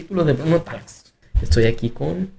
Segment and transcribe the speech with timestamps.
[0.00, 0.64] capítulo de Bruno.
[1.42, 2.30] Estoy aquí con.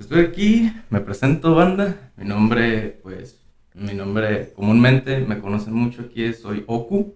[0.00, 2.10] Estoy aquí, me presento, banda.
[2.16, 3.38] Mi nombre, pues,
[3.72, 7.14] mi nombre comúnmente me conocen mucho aquí, soy Oku,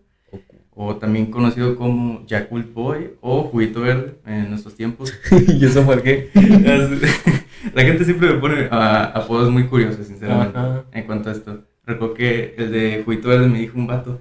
[0.70, 5.12] o también conocido como Yakult Boy o Juguito Verde en nuestros tiempos.
[5.48, 6.30] ¿Y eso por qué?
[7.74, 10.60] La gente siempre me pone ah, apodos muy curiosos, sinceramente,
[10.92, 11.64] en cuanto a esto.
[11.84, 14.20] Recuerdo que el de Juguito Verde me dijo un vato,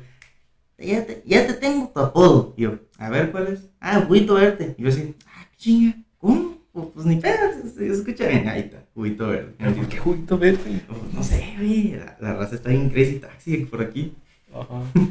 [0.79, 2.53] ya te, ya te tengo tu apodo.
[2.57, 3.69] Y yo, a ver, ¿cuál es?
[3.79, 4.75] Ah, Juguito Verde.
[4.77, 5.15] Y yo así,
[5.57, 6.57] chinga, ¿cómo?
[6.71, 7.35] Pues, pues ni pedo,
[7.75, 8.47] se escucha bien.
[8.47, 9.53] Ahí está, Juguito Verde.
[9.57, 10.81] ¿Por qué Juguito Verde?
[10.87, 14.13] Pues, no sé, güey, la, raza está bien crazy taxi por aquí.
[14.53, 14.83] Ajá.
[14.93, 15.07] y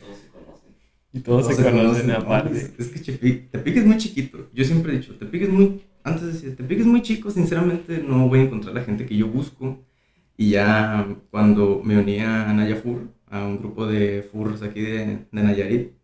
[0.00, 0.74] todos se conocen.
[1.12, 2.72] Y todos, se, conocen, aparte.
[2.78, 4.50] Es, que Tepic es muy chiquito.
[4.52, 8.02] Yo siempre he dicho, Tepic es muy, antes de decir, Tepic es muy chico, sinceramente
[8.06, 9.84] no voy a encontrar la gente que yo busco.
[10.36, 15.42] Y ya cuando me unía a Nayafur, a un grupo de furros aquí de, de
[15.42, 15.99] Nayarit,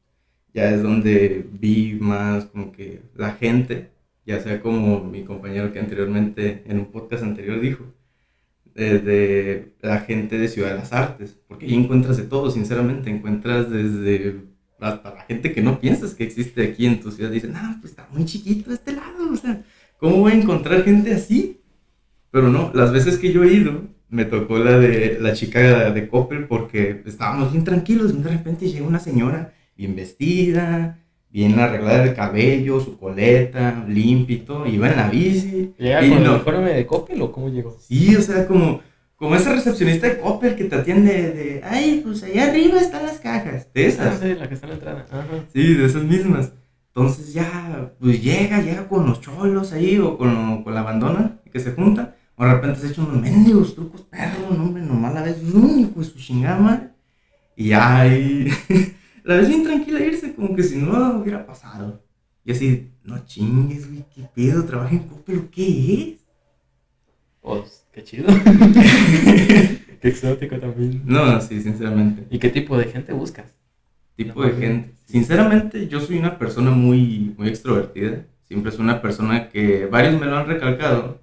[0.57, 3.91] ya es donde vi más como que la gente,
[4.25, 7.85] ya sea como mi compañero que anteriormente en un podcast anterior dijo,
[8.75, 13.71] desde la gente de Ciudad de las Artes, porque ahí encuentras de todo, sinceramente, encuentras
[13.71, 14.47] desde
[14.81, 17.93] hasta la gente que no piensas que existe aquí en tu ciudad, dicen, ah, pues
[17.93, 19.63] está muy chiquito este lado, o sea,
[19.99, 21.61] ¿cómo voy a encontrar gente así?
[22.31, 26.09] Pero no, las veces que yo he ido, me tocó la de la chica de
[26.09, 30.99] Coppel porque estábamos bien tranquilos y de repente llega una señora bien vestida,
[31.31, 35.75] bien arreglada el cabello, su coleta, limpito, iba en la bici.
[35.79, 37.77] ¿Llega con el uniforme de Coppel o cómo llegó?
[37.81, 38.81] Sí, o sea, como,
[39.17, 43.19] como esa recepcionista de Coppel que te atiende de, ay, pues allá arriba están las
[43.19, 44.23] cajas, de esas.
[44.23, 45.07] Ah, la que está en la entrada.
[45.53, 46.53] Sí, de esas mismas.
[46.89, 51.61] Entonces ya, pues llega, llega con los cholos ahí o con, con la abandona que
[51.61, 55.23] se junta o de repente se echa unos mendigos trucos, perro, no, hombre, nomás la
[55.23, 56.93] ves único su chingada
[57.57, 58.49] Y ahí,
[59.27, 62.03] la ves bien tranquila irse, como que si no hubiera pasado.
[62.45, 66.25] Y así, no chingues, güey, qué pedo, trabaja en pero ¿qué es?
[67.43, 68.27] Pues, qué chido.
[70.01, 71.03] qué exótico también.
[71.05, 72.27] No, sí, sinceramente.
[72.31, 73.53] ¿Y qué tipo de gente buscas?
[74.15, 74.95] Tipo de gente.
[75.05, 78.25] Sinceramente, yo soy una persona muy, muy extrovertida.
[78.49, 81.21] Siempre soy una persona que varios me lo han recalcado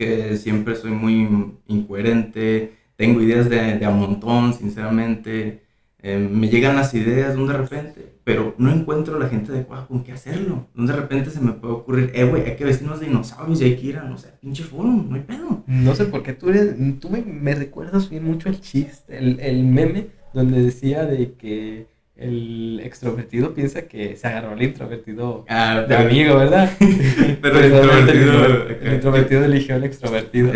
[0.00, 5.62] que siempre soy muy incoherente, tengo ideas de, de a montón, sinceramente,
[6.02, 9.86] eh, me llegan las ideas de un de repente, pero no encuentro la gente adecuada
[9.86, 10.68] con qué hacerlo.
[10.74, 13.76] De repente se me puede ocurrir, eh, güey, hay que vestirnos de dinosaurios y hay
[13.76, 15.62] que ir a, no sé, pinche forum, no hay pedo.
[15.66, 19.40] No sé por qué tú eres, tú me, me recuerdas bien mucho el chiste, el,
[19.40, 21.86] el meme donde decía de que
[22.20, 26.70] el extrovertido piensa que se agarró al introvertido ah, de amigo, ¿verdad?
[27.40, 30.52] pero el introvertido, el, introvertido eligió al extrovertido.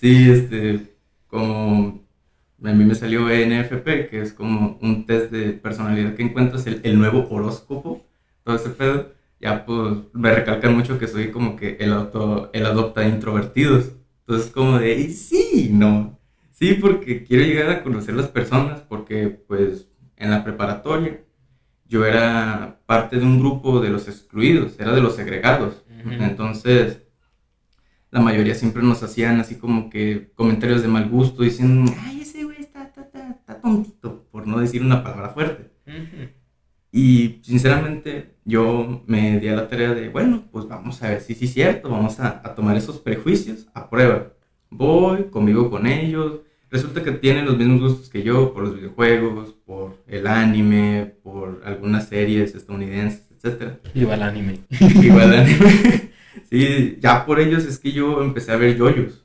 [0.00, 0.80] sí, este,
[1.26, 2.01] como
[2.64, 6.80] a mí me salió ENFP, que es como un test de personalidad que encuentras el,
[6.84, 8.06] el nuevo horóscopo,
[8.44, 12.64] todo ese pedo, ya pues me recalcan mucho que soy como que el, auto, el
[12.64, 13.92] adopta introvertidos.
[14.20, 16.18] Entonces como de, sí, no.
[16.52, 21.20] Sí, porque quiero llegar a conocer las personas, porque pues en la preparatoria,
[21.88, 25.82] yo era parte de un grupo de los excluidos, era de los segregados.
[26.04, 27.02] Entonces,
[28.10, 32.21] la mayoría siempre nos hacían así como que comentarios de mal gusto, diciendo, ay,
[33.52, 35.70] está, tontito, por no decir una palabra fuerte.
[36.90, 41.34] Y sinceramente yo me di a la tarea de, bueno, pues vamos a ver si
[41.34, 44.32] sí es cierto, vamos a, a tomar esos prejuicios a prueba.
[44.70, 46.40] Voy, convivo con ellos,
[46.72, 51.62] resulta que tienen los mismos gustos que yo por los videojuegos, por el anime, por
[51.64, 53.74] algunas series estadounidenses, etc.
[53.94, 54.58] Igual el anime.
[55.02, 56.10] Igual el anime.
[56.50, 59.24] sí, ya por ellos es que yo empecé a ver yoyos.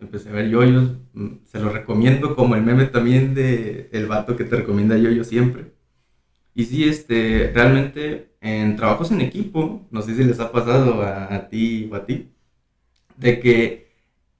[0.00, 4.36] Empecé a ver yoyos, mm, se los recomiendo como el meme también de el vato
[4.36, 5.72] que te recomienda yoyo siempre.
[6.54, 11.34] Y sí, este, realmente en trabajos en equipo, no sé si les ha pasado a,
[11.34, 12.30] a ti o a ti,
[13.16, 13.86] de que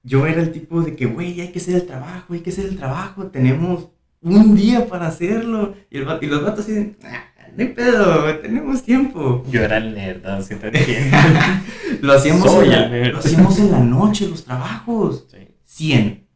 [0.03, 2.65] yo era el tipo de que, güey, hay que hacer el trabajo, hay que hacer
[2.65, 3.89] el trabajo, tenemos
[4.21, 5.75] un día para hacerlo.
[5.89, 7.25] Y, el, y los vatos dicen, ah,
[7.55, 9.43] no hay pedo, tenemos tiempo.
[9.49, 10.57] Yo era el nerd, no sé
[12.01, 15.27] lo, hacíamos en la, lo hacíamos en la noche, los trabajos.
[15.29, 15.46] Sí.
[15.77, 16.27] 100.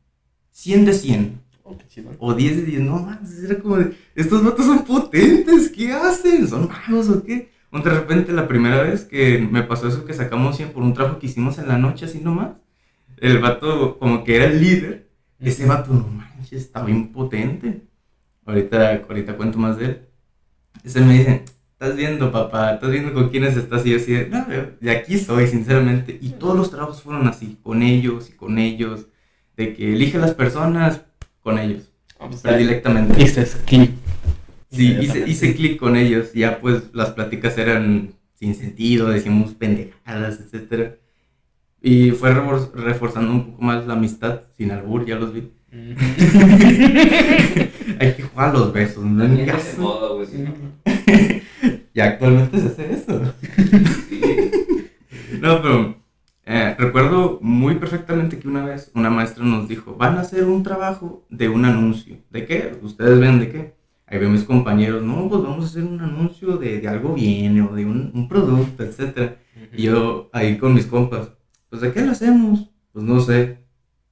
[0.52, 1.42] 100 de 100.
[2.20, 6.48] o 10 de 10, no más, era como de, estos vatos son potentes, ¿qué hacen?
[6.48, 7.50] ¿Son magos o qué?
[7.72, 11.18] de repente la primera vez que me pasó eso que sacamos 100 por un trabajo
[11.18, 12.52] que hicimos en la noche así nomás,
[13.18, 15.10] el vato como que era el líder.
[15.40, 17.82] Ese vato, no manches, estaba impotente.
[18.46, 20.02] Ahorita, ahorita cuento más de él.
[20.84, 23.84] Ese me dice, estás viendo, papá, estás viendo con quiénes estás.
[23.86, 24.46] Y yo así, no,
[24.80, 26.18] de aquí soy, sinceramente.
[26.22, 29.08] Y todos los trabajos fueron así, con ellos y con ellos.
[29.62, 31.02] De que elige las personas
[31.44, 31.92] con ellos.
[32.58, 33.22] directamente.
[33.22, 33.92] Hice clic.
[34.72, 36.34] Sí, hice, hice clic con ellos.
[36.34, 40.94] Ya pues las pláticas eran sin sentido, decíamos pendejadas, etc.
[41.80, 42.34] Y fue
[42.74, 45.52] reforzando un poco más la amistad, sin albur, ya los vi.
[48.00, 49.26] Hay que jugar a los besos, ¿no?
[49.26, 49.42] En
[51.94, 53.22] y actualmente se hace eso.
[55.40, 56.01] no, pero
[56.54, 60.64] eh, recuerdo muy perfectamente que una vez una maestra nos dijo, van a hacer un
[60.64, 62.18] trabajo de un anuncio.
[62.30, 62.78] ¿De qué?
[62.82, 63.76] Ustedes ven de qué.
[64.06, 67.62] Ahí veo mis compañeros, no, pues vamos a hacer un anuncio de, de algo bien
[67.62, 69.38] o de un, un producto, etc.
[69.72, 71.32] Y yo ahí con mis compas,
[71.70, 72.70] pues ¿de qué lo hacemos?
[72.92, 73.60] Pues no sé.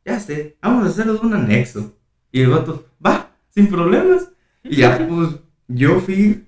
[0.05, 1.97] Ya sé, vamos a hacerlo de un anexo.
[2.31, 4.31] Y el vato, va, sin problemas.
[4.63, 6.47] Y ya, pues yo fui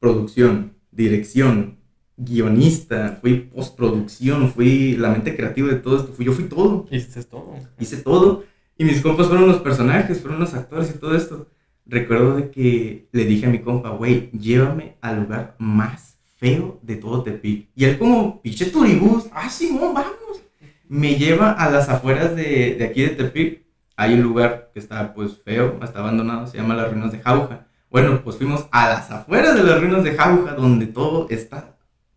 [0.00, 1.76] producción, dirección,
[2.16, 6.86] guionista, fui postproducción, fui la mente creativa de todo esto, fui, yo fui todo.
[6.90, 7.54] Hiciste todo.
[7.78, 8.44] Hice todo.
[8.78, 11.48] Y mis compas fueron los personajes, fueron los actores y todo esto.
[11.84, 16.96] Recuerdo de que le dije a mi compa, güey, llévame al lugar más feo de
[16.96, 17.68] todo Tepic.
[17.74, 20.42] Y él como, pinche turibús, ah, Simón, vamos.
[20.88, 23.64] Me lleva a las afueras de, de aquí de Tepic.
[23.96, 27.66] Hay un lugar que está pues feo, está abandonado, se llama las ruinas de Jauja.
[27.88, 31.75] Bueno, pues fuimos a las afueras de las ruinas de Jauja, donde todo está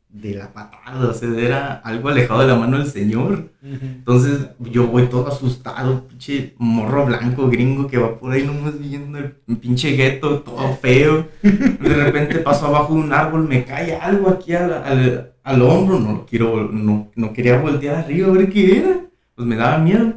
[0.10, 3.52] de la patada, o sea, era algo alejado de la mano del Señor.
[3.62, 9.20] Entonces yo voy todo asustado, pinche morro blanco gringo que va por ahí nomás viendo
[9.20, 11.28] el pinche gueto, todo feo.
[11.44, 16.14] De repente paso abajo de un árbol, me cae algo aquí al, al, hombro, no
[16.14, 19.00] lo quiero, no, no quería voltear arriba a ver qué era,
[19.36, 20.14] pues me daba miedo.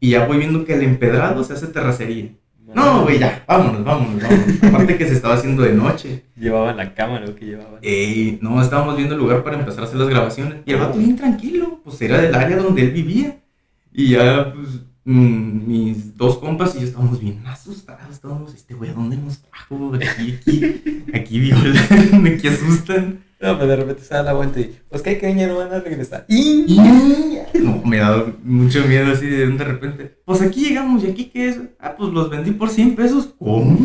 [0.00, 2.30] Y ya voy viendo que el empedrado se hace terracería.
[2.74, 4.62] No, güey, ya, vámonos, vámonos, vámonos.
[4.62, 6.24] Aparte que se estaba haciendo de noche.
[6.36, 7.78] Llevaban la cámara, lo que llevaban.
[7.82, 10.58] Ey, no, estábamos viendo el lugar para empezar a hacer las grabaciones.
[10.66, 13.38] Y el vato bien tranquilo, pues era del área donde él vivía.
[13.92, 18.10] Y ya, pues, mm, mis dos compas y yo estábamos bien asustados.
[18.10, 19.94] Estábamos, este güey, ¿a dónde nos trajo?
[19.94, 23.20] Aquí, aquí, aquí violan, aquí asustan.
[23.40, 25.72] No, pero de repente se da la vuelta y, pues que hay que no van
[25.72, 26.24] a regresar.
[26.28, 26.76] Y,
[27.54, 30.16] no, me da mucho miedo así de, de repente.
[30.24, 31.60] Pues aquí llegamos y aquí qué es.
[31.78, 33.34] Ah, pues los vendí por 100 pesos.
[33.38, 33.78] ¿Cómo?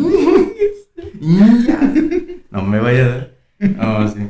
[2.50, 3.34] no me vaya a dar.
[3.60, 4.20] No, sí.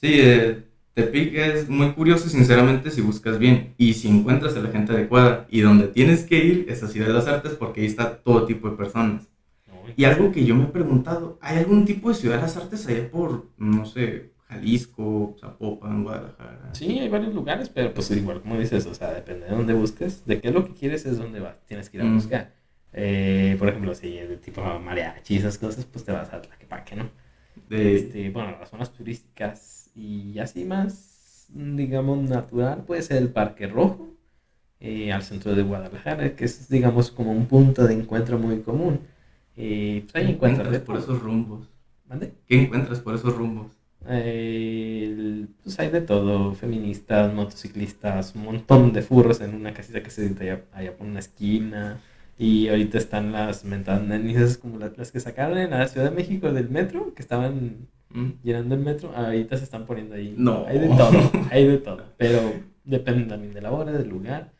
[0.00, 0.62] Sí, eh,
[0.94, 5.46] Tepic es muy curioso, sinceramente, si buscas bien y si encuentras a la gente adecuada.
[5.50, 8.46] Y donde tienes que ir es a Ciudad de las Artes porque ahí está todo
[8.46, 9.28] tipo de personas.
[9.96, 12.86] Y algo que yo me he preguntado, ¿hay algún tipo de Ciudad de las Artes
[12.86, 16.70] allá por, no sé, Jalisco, Zapopan, Guadalajara.
[16.72, 20.26] Sí, hay varios lugares, pero pues igual como dices, o sea, depende de dónde busques,
[20.26, 22.14] de qué es lo que quieres es dónde vas, tienes que ir a mm.
[22.14, 22.52] buscar.
[22.92, 26.96] Eh, por ejemplo, si es de tipo mariachi esas cosas, pues te vas a Tlaquepaque,
[26.96, 27.10] ¿no?
[27.68, 27.94] De...
[27.94, 34.16] Este, bueno, las zonas turísticas y así más, digamos, natural, puede ser el Parque Rojo,
[34.80, 39.00] eh, al centro de Guadalajara, que es, digamos, como un punto de encuentro muy común.
[39.56, 41.68] Eh, pues ahí encuentras por esos rumbos.
[42.08, 42.32] ¿Mande?
[42.48, 43.79] ¿Qué encuentras por esos rumbos?
[44.08, 50.10] Eh, pues hay de todo, feministas, motociclistas, un montón de furros en una casita que
[50.10, 52.00] se allá, allá por una esquina.
[52.38, 56.70] Y ahorita están las mentadas como las, que sacaron en la Ciudad de México del
[56.70, 58.30] metro, que estaban mm.
[58.42, 60.34] llenando el metro, ahorita se están poniendo ahí.
[60.38, 60.64] No.
[60.66, 62.04] Hay de todo, hay de todo.
[62.16, 62.40] Pero
[62.84, 64.52] depende también de la hora, del lugar.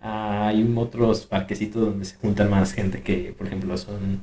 [0.00, 4.20] hay otros parquecitos donde se juntan más gente que, por ejemplo, son...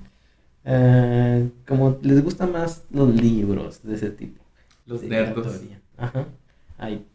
[0.64, 4.41] Eh, como les gustan más los libros de ese tipo.
[4.86, 5.62] Los nerdos.
[5.98, 6.28] Ajá.
[6.78, 7.06] Hay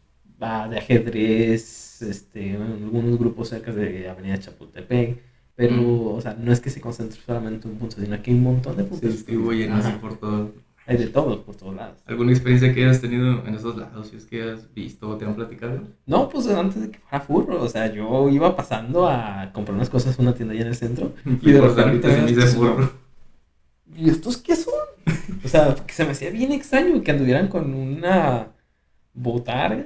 [0.41, 5.19] va de ajedrez, este, algunos grupos cerca de Avenida Chapultepec,
[5.55, 6.07] pero, mm.
[6.15, 8.43] o sea, no es que se concentre solamente en un punto, sino que hay un
[8.43, 8.99] montón de puntos.
[8.99, 10.51] Se distribuyen así por todo.
[10.85, 11.97] Hay de todo, por todos lados.
[12.05, 14.07] ¿Alguna experiencia que hayas tenido en esos lados?
[14.07, 15.81] Si es que has visto o te han platicado.
[16.05, 19.89] No, pues antes de que fuera furro, o sea, yo iba pasando a comprar unas
[19.89, 21.11] cosas en una tienda allá en el centro.
[21.41, 22.09] y de repente...
[22.09, 22.89] Se me dice furro.
[23.97, 24.73] ¿Y estos qué son?
[25.43, 28.47] O sea, que se me hacía bien extraño que anduvieran con una
[29.13, 29.85] botarga.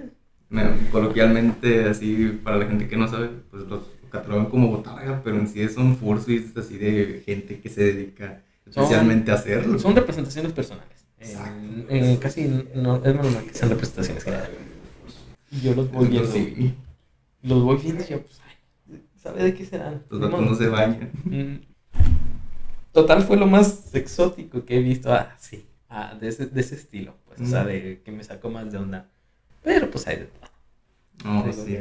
[0.91, 5.47] coloquialmente, así, para la gente que no sabe, pues los catalogan como botarga, pero en
[5.47, 9.79] sí son fursuits así de gente que se dedica especialmente a hacerlo.
[9.79, 10.89] Son representaciones personales.
[11.19, 14.57] En, casi no, es normal que sean representaciones generales.
[15.51, 16.75] Y yo los voy viendo.
[17.43, 20.03] Los voy viendo y yo, pues, ay, ¿sabe de qué serán?
[20.09, 21.11] Los gatos no se bañan.
[22.91, 22.93] Mm.
[22.93, 26.75] Total fue lo más exótico que he visto, ah, sí, ah, de, ese, de ese
[26.75, 29.09] estilo, pues, o sea, de que me sacó más de onda.
[29.63, 30.49] Pero pues hay de todo.
[31.25, 31.77] Oh, sí.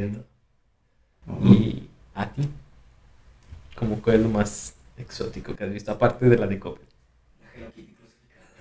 [1.42, 2.48] Y a ti,
[3.76, 6.86] ¿cómo fue lo más exótico que has visto, aparte de la de Coppel?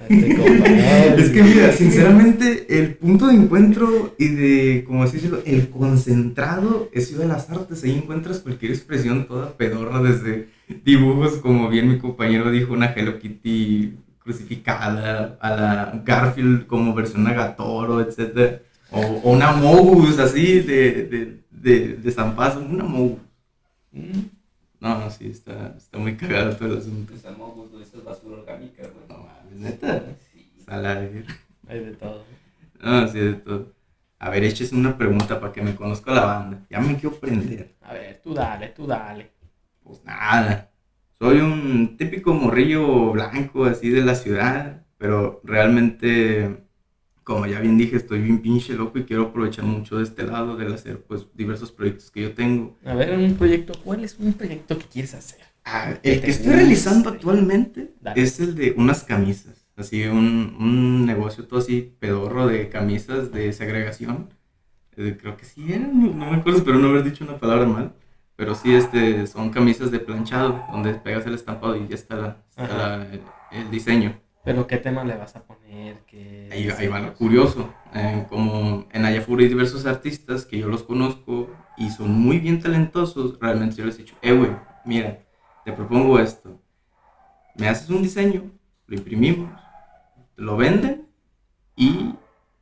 [0.07, 7.07] Es que mira, sinceramente, el punto de encuentro y de, como decirlo, el concentrado es
[7.07, 7.83] Ciudad de las Artes.
[7.83, 10.49] Ahí encuentras cualquier expresión toda pedorra, desde
[10.85, 17.27] dibujos, como bien mi compañero dijo, una Hello Kitty crucificada, a la Garfield como versión
[17.27, 18.61] Agatoro, etc.
[18.91, 23.19] O, o una Mogus así de, de, de, de Zampazo, una Mogus.
[24.79, 27.13] No, sí, está, está muy cagado todo el asunto.
[27.13, 29.07] Esa Mogus, no, esa es basura orgánica, güey.
[29.09, 30.03] No mames, neta.
[30.31, 30.51] Sí.
[30.65, 31.23] Salario.
[31.67, 32.23] Hay de todo.
[32.81, 33.73] No, sí, de todo.
[34.19, 36.65] A ver, échese una pregunta para que me conozca la banda.
[36.69, 37.75] Ya me quiero prender.
[37.81, 39.31] A ver, tú dale, tú dale.
[39.83, 40.71] Pues nada.
[41.17, 46.68] Soy un típico morrillo blanco así de la ciudad, pero realmente,
[47.29, 50.57] como ya bien dije, estoy bien pinche loco y quiero aprovechar mucho de este lado,
[50.57, 52.75] del hacer pues diversos proyectos que yo tengo.
[52.83, 55.41] A ver, un proyecto, ¿cuál es un proyecto que quieres hacer?
[55.63, 58.19] Ah, el que estoy realizando actualmente Dale.
[58.19, 59.67] es el de unas camisas.
[59.75, 64.29] Así, un, un negocio todo así, pedorro de camisas de segregación.
[64.97, 67.67] Eh, creo que sí era, no, no me acuerdo, espero no haber dicho una palabra
[67.67, 67.93] mal.
[68.35, 72.43] Pero sí, este, son camisas de planchado, donde pegas el estampado y ya está, la,
[72.49, 73.21] está la, el,
[73.51, 74.19] el, diseño.
[74.43, 75.99] ¿Pero qué tema le vas a poner?
[76.07, 77.73] ¿Qué ahí, ahí va lo curioso.
[77.93, 82.61] Eh, como en Ayafura hay diversos artistas que yo los conozco y son muy bien
[82.61, 84.51] talentosos, realmente yo les he dicho, eh, güey,
[84.85, 85.19] mira,
[85.65, 86.59] te propongo esto.
[87.55, 88.49] Me haces un diseño,
[88.87, 89.49] lo imprimimos,
[90.35, 91.07] lo venden
[91.75, 92.15] y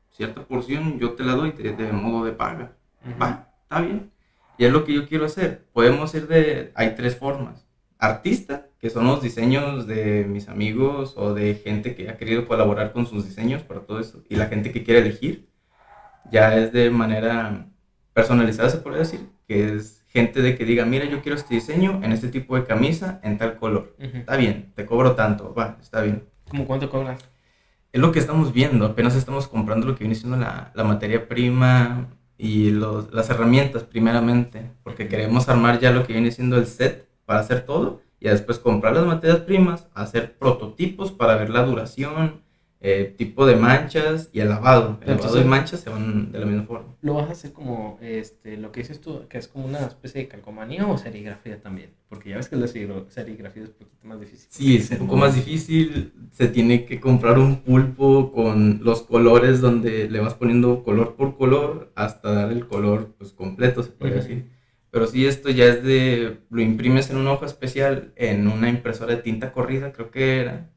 [0.10, 2.75] cierta porción yo te la doy de, de modo de paga.
[3.05, 3.22] Uh -huh.
[3.22, 4.12] Va, está bien.
[4.57, 5.67] Y es lo que yo quiero hacer.
[5.72, 6.72] Podemos ir de...
[6.74, 7.66] Hay tres formas.
[8.00, 12.94] Artista, que son los diseños de mis amigos o de gente que ha querido colaborar
[12.94, 14.24] con sus diseños para todo eso.
[14.30, 15.50] Y la gente que quiere elegir.
[16.32, 17.68] Ya es de manera
[18.13, 19.22] personalizada, se puede decir.
[19.48, 22.66] Que es gente de que diga, mira, yo quiero este diseño en este tipo de
[22.66, 23.96] camisa, en tal color.
[23.98, 24.20] Uh -huh.
[24.20, 25.54] Está bien, te cobro tanto.
[25.54, 26.24] Va, está bien.
[26.50, 27.24] ¿Cómo cuánto cobras?
[27.92, 28.86] Es lo que estamos viendo.
[28.86, 33.84] Apenas estamos comprando lo que viene siendo la, la materia prima, y los, las herramientas
[33.84, 38.29] primeramente, porque queremos armar ya lo que viene siendo el set para hacer todo y
[38.29, 42.41] después comprar las materias primas, hacer prototipos para ver la duración,
[42.79, 45.00] eh, tipo de manchas y el lavado.
[45.01, 46.96] El Entonces, lavado y manchas se van de la misma forma.
[47.01, 50.22] ¿Lo vas a hacer como este, lo que dices tú, que es como una especie
[50.22, 51.89] de calcomanía o serigrafía también?
[52.07, 54.48] Porque ya ves que la serigrafía es un poquito más difícil.
[54.50, 56.13] Sí, es un poco más difícil.
[56.31, 61.36] Se tiene que comprar un pulpo con los colores donde le vas poniendo color por
[61.36, 64.19] color hasta dar el color pues, completo, se puede uh -huh.
[64.19, 64.57] decir.
[64.91, 69.15] Pero sí, esto ya es de, lo imprimes en una hoja especial, en una impresora
[69.15, 70.70] de tinta corrida, creo que era.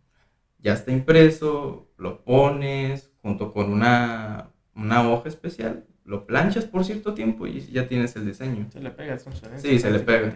[0.59, 7.15] Ya está impreso, lo pones junto con una, una hoja especial, lo planchas por cierto
[7.15, 8.69] tiempo y ya tienes el diseño.
[8.73, 9.59] Se le pega, ¿no?
[9.59, 10.35] Sí, se le pega.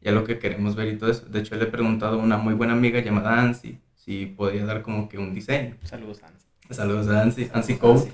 [0.00, 1.26] Ya lo que queremos ver y todo eso.
[1.26, 4.82] De hecho, le he preguntado a una muy buena amiga llamada Ansi si podía dar
[4.82, 5.76] como que un diseño.
[5.82, 6.46] Saludos, Ansi.
[6.70, 7.50] Saludos a Ansi.
[7.52, 8.10] Ansi Code.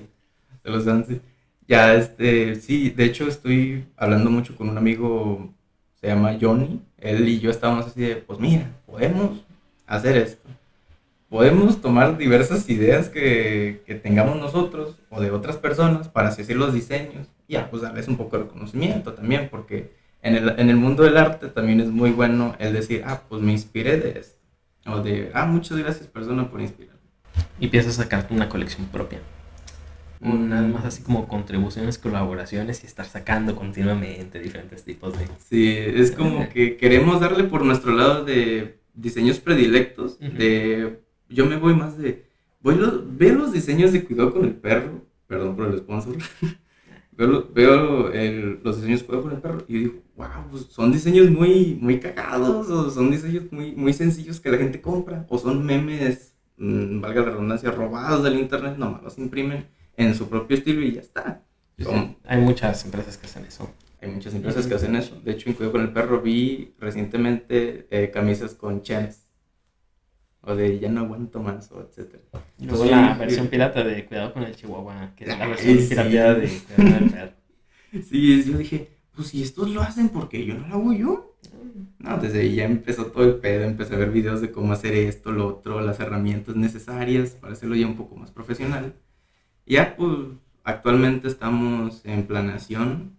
[0.63, 1.21] Saludos, Ansi.
[1.67, 5.53] Ya, este, sí, de hecho estoy hablando mucho con un amigo,
[6.01, 6.83] se llama Johnny.
[6.99, 9.45] Él y yo estábamos así de, pues mira, podemos
[9.87, 10.49] hacer esto
[11.35, 16.73] podemos tomar diversas ideas que, que, tengamos nosotros o de otras personas para hacer los
[16.73, 19.91] diseños y pues darles un poco de reconocimiento también, porque
[20.23, 23.43] en el, en el mundo del arte también es muy bueno el decir, ah, pues
[23.43, 24.39] me inspiré de esto,
[24.87, 27.01] o de, ah, muchas gracias persona por inspirarme.
[27.59, 29.19] Y piensas sacarte una colección propia.
[30.33, 30.49] Mm.
[30.49, 35.27] Nada más así como contribuciones, colaboraciones y estar sacando continuamente diferentes tipos de...
[35.49, 40.33] Sí, es como que queremos darle por nuestro lado de diseños predilectos, uh -huh.
[40.33, 42.25] de yo me voy más de.
[42.61, 45.03] Voy lo, veo los diseños de cuidado con el perro.
[45.27, 46.17] Perdón por el sponsor.
[47.13, 50.93] veo, veo el, los diseños de cuidado con el perro y digo, wow, pues son
[50.93, 52.71] diseños muy, muy cagados.
[52.71, 55.27] O son diseños muy, muy sencillos que la gente compra.
[55.29, 58.77] O son memes, mmm, valga la redundancia, robados del internet.
[58.79, 61.43] Nomás los imprimen en su propio estilo y ya está.
[62.25, 63.71] Hay muchas empresas que hacen eso.
[64.01, 65.21] Hay muchas empresas que hacen eso.
[65.21, 69.25] De hecho, en Cuidado con el Perro vi recientemente eh, camisas con champs
[70.47, 72.23] o de ya no aguanto más, o etcétera.
[72.59, 75.89] Luego sí, la versión pirata de Cuidado con el Chihuahua, que es la versión sí.
[75.89, 77.33] pirateada de Cuidado con el perro.
[78.03, 81.37] Sí, yo dije, pues si estos lo hacen, ¿por qué yo no lo hago yo?
[81.99, 84.95] No, desde ahí ya empezó todo el pedo, empecé a ver videos de cómo hacer
[84.95, 88.95] esto, lo otro, las herramientas necesarias para hacerlo ya un poco más profesional.
[89.67, 90.19] Ya, pues,
[90.63, 93.17] actualmente estamos en planeación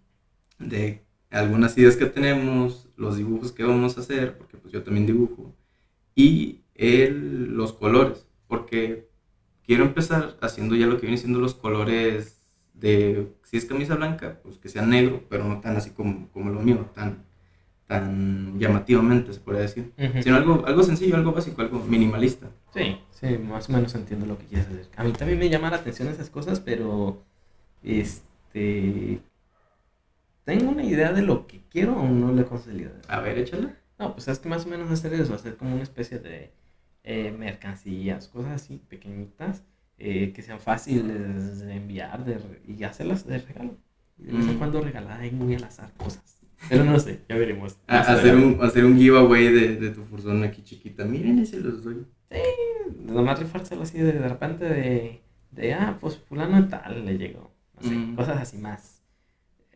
[0.60, 5.08] de algunas ideas que tenemos, los dibujos que vamos a hacer, porque pues yo también
[5.08, 5.56] dibujo,
[6.16, 9.10] y el, los colores, porque
[9.66, 12.42] quiero empezar haciendo ya lo que viene siendo los colores
[12.74, 16.52] de, si es camisa blanca, pues que sea negro, pero no tan así como, como
[16.52, 17.25] lo mío, tan,
[17.88, 20.24] tan llamativamente se podría decir, uh -huh.
[20.24, 22.48] sino algo, algo sencillo, algo básico, algo minimalista.
[22.74, 24.88] Sí, sí, más o menos entiendo lo que quieres hacer.
[24.96, 27.22] A mí también me llama la atención esas cosas, pero
[27.84, 29.22] este
[30.46, 32.92] tengo una idea de lo que quiero o no le he conseguido.
[33.08, 33.70] A ver, échale.
[33.98, 36.52] No, pues es que más o menos hacer eso, hacer como una especie de
[37.04, 39.64] eh, mercancías, cosas así pequeñitas
[39.98, 43.78] eh, que sean fáciles de enviar de, y hacerlas de regalo.
[44.18, 44.58] de vez en mm.
[44.58, 46.45] cuando regalar ahí muy al azar cosas.
[46.70, 47.78] Pero no sé, ya veremos.
[47.88, 51.06] hacer, un, hacer un giveaway de, de tu furzón aquí chiquita.
[51.06, 52.06] Miren, ese los doy.
[52.32, 52.40] Sí,
[53.06, 57.52] nomás rifárselo así de, de repente de, de, ah, pues fulano tal le llegó.
[57.76, 58.16] No sé, mm.
[58.16, 59.02] cosas así más,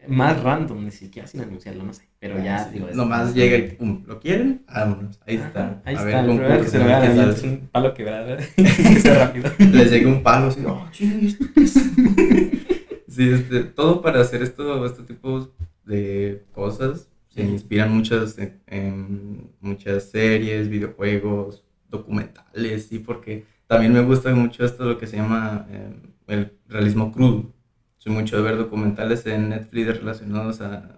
[0.08, 2.08] más random, ni siquiera sin anunciarlo, no sé.
[2.20, 2.88] Pero ah, ya, digo.
[2.94, 4.64] Nomás llega y pum, ¿lo quieren?
[4.68, 5.82] Vámonos, ahí está.
[5.86, 8.38] Ahí a está, ver, el primero que se lo es un palo quebrado.
[8.56, 9.52] que rápido.
[9.60, 11.74] Les llega un palo así, oh, ¿esto qué es?
[13.08, 15.50] sí, este, todo para hacer esto, este tipo
[15.90, 17.10] de cosas.
[17.28, 24.86] Se inspiran muchas, en, muchas series, videojuegos, documentales, sí, porque también me gusta mucho esto
[24.86, 25.94] lo que se llama eh,
[26.28, 27.54] el realismo crudo.
[27.98, 30.96] Soy mucho de ver documentales en Netflix relacionados a,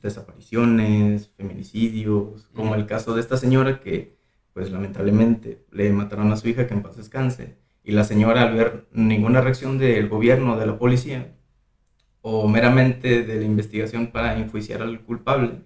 [0.00, 4.16] desapariciones, feminicidios, como el caso de esta señora que,
[4.52, 7.56] pues lamentablemente, le mataron a su hija que en paz descanse.
[7.82, 11.34] Y la señora, al ver ninguna reacción del gobierno, de la policía,
[12.26, 15.60] o meramente de la investigación para enjuiciar al culpable,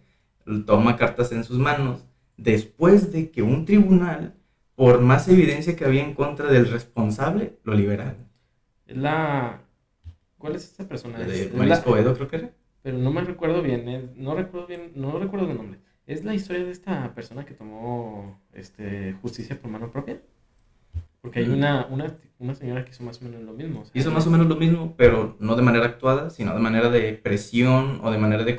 [0.66, 2.04] toma cartas en sus manos
[2.36, 4.34] después de que un tribunal,
[4.74, 8.26] por más evidencia que había en contra del responsable, lo liberaron.
[8.86, 9.60] La...
[10.36, 11.20] ¿Cuál es esta persona?
[11.20, 12.50] De Marisco Edo, creo que era.
[12.82, 15.78] Pero no me recuerdo bien, eh, no recuerdo bien, no recuerdo el nombre.
[16.06, 20.20] ¿Es la historia de esta persona que tomó este, justicia por mano propia?
[21.28, 23.84] Porque hay una, una, una, señora que hizo más o menos lo mismo.
[23.92, 27.12] hizo más o menos lo mismo, pero no de manera actuada, sino de manera de
[27.12, 28.58] presión o de manera de,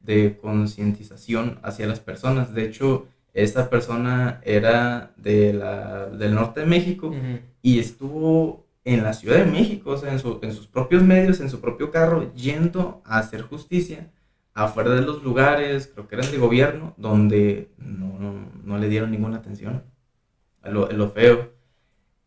[0.00, 2.54] de concientización hacia las personas.
[2.54, 7.12] De hecho, esta persona era de la, del norte de México
[7.62, 11.40] y estuvo en la Ciudad de México, o sea, en, su, en, sus propios medios,
[11.40, 14.10] en su propio carro, yendo a hacer justicia
[14.54, 19.38] afuera de los lugares, creo que eran de gobierno, donde no, no, le dieron ninguna
[19.38, 19.82] atención.
[20.62, 21.52] Lo, lo, feo.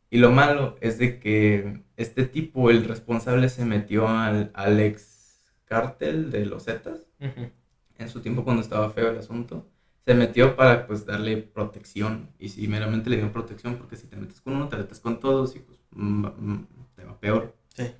[0.09, 5.41] Y lo malo es de que este tipo, el responsable, se metió al, al ex
[5.65, 9.67] cártel de los Zetas en su tiempo cuando estaba feo el asunto
[10.07, 14.15] se metió para pues darle protección y si meramente le dio protección porque si te
[14.15, 17.53] metes con uno te metes con todos y pues mm, mm, te va peor.
[17.75, 17.91] Sí.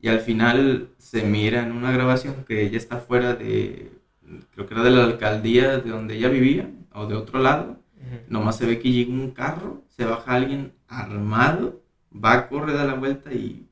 [0.00, 3.92] Y al final se mira en una grabación que ella está fuera de,
[4.54, 7.76] creo que era de la alcaldía de donde ella vivía o de otro lado.
[8.28, 12.84] Nomás se ve que llega un carro, se baja alguien armado, va a correr, da
[12.84, 13.66] la vuelta y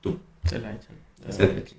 [0.00, 0.18] tú.
[0.44, 0.96] Se la echan.
[1.30, 1.78] Se la echan.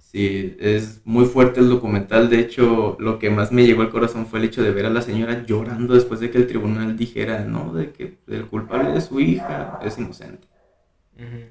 [0.00, 2.30] Sí, es muy fuerte el documental.
[2.30, 4.90] De hecho, lo que más me llegó al corazón fue el hecho de ver a
[4.90, 7.74] la señora llorando después de que el tribunal dijera, ¿no?
[7.74, 10.48] De que el culpable de su hija es inocente.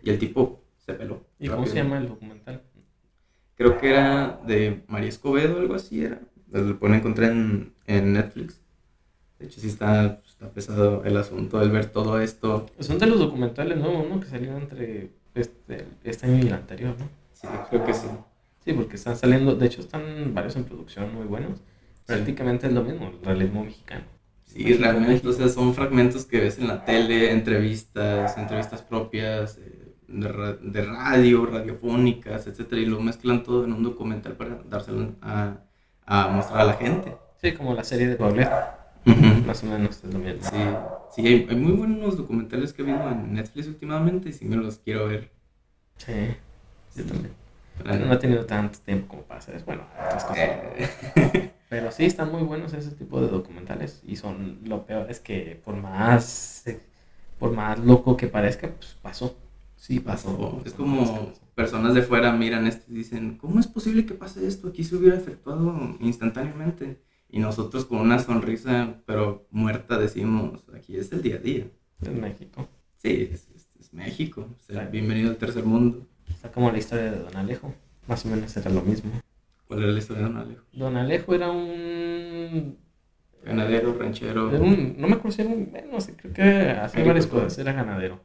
[0.02, 1.24] Y el tipo se peló.
[1.38, 2.64] ¿Y cómo se llama el documental?
[3.56, 6.20] Creo que era de María Escobedo, algo así era.
[6.52, 8.60] Lo pueden encontrar en, en Netflix.
[9.38, 12.68] De hecho, sí está, está pesado el asunto, el ver todo esto.
[12.80, 13.90] Son de los documentales, ¿no?
[14.02, 17.10] Uno que salió entre este, este año y el anterior, ¿no?
[17.34, 18.08] Sí, creo que sí.
[18.64, 21.60] Sí, porque están saliendo, de hecho están varios en producción muy buenos.
[22.06, 24.06] Prácticamente es lo mismo, el realismo mexicano.
[24.46, 29.96] Sí, realmente, o sea, son fragmentos que ves en la tele, entrevistas, entrevistas propias, eh,
[30.08, 35.58] de, radio, radiofónicas, etcétera, y lo mezclan todo en un documental para dárselo a,
[36.06, 37.18] a mostrar a la gente.
[37.42, 38.78] Sí, como la serie de Paulette.
[39.46, 40.42] Más o menos es lo mismo.
[40.42, 40.58] Sí,
[41.16, 44.56] sí hay, hay, muy buenos documentales que he visto en Netflix últimamente y sí me
[44.56, 45.32] los quiero ver.
[45.98, 46.14] Sí,
[46.96, 47.34] yo también.
[47.84, 50.50] No he tenido tanto tiempo como para hacer Bueno, otras cosas.
[51.70, 54.02] Pero sí, están muy buenos ese tipo de documentales.
[54.06, 56.64] Y son lo peor es que por más,
[57.40, 59.38] por más loco que parezca, pues pasó.
[59.76, 60.62] Sí, pasó.
[60.66, 64.70] Es como personas de fuera miran esto y dicen, ¿cómo es posible que pase esto?
[64.70, 67.02] Aquí se hubiera efectuado instantáneamente.
[67.30, 71.68] Y nosotros con una sonrisa, pero muerta, decimos, aquí es el día a día.
[72.02, 72.68] Es México.
[72.98, 73.48] Sí, es,
[73.92, 74.48] México.
[74.92, 76.08] bienvenido al tercer mundo.
[76.30, 77.74] Está como la historia de Don Alejo.
[78.08, 79.12] Más o menos era lo mismo.
[79.68, 80.64] ¿Cuál era la historia de Don Alejo?
[80.74, 82.78] Don Alejo era un...
[83.44, 84.52] Ganadero, ranchero.
[84.52, 85.72] no me acuerdo si era un...
[85.72, 87.58] Bueno, creo que hacía varias cosas.
[87.58, 88.22] Era ganadero.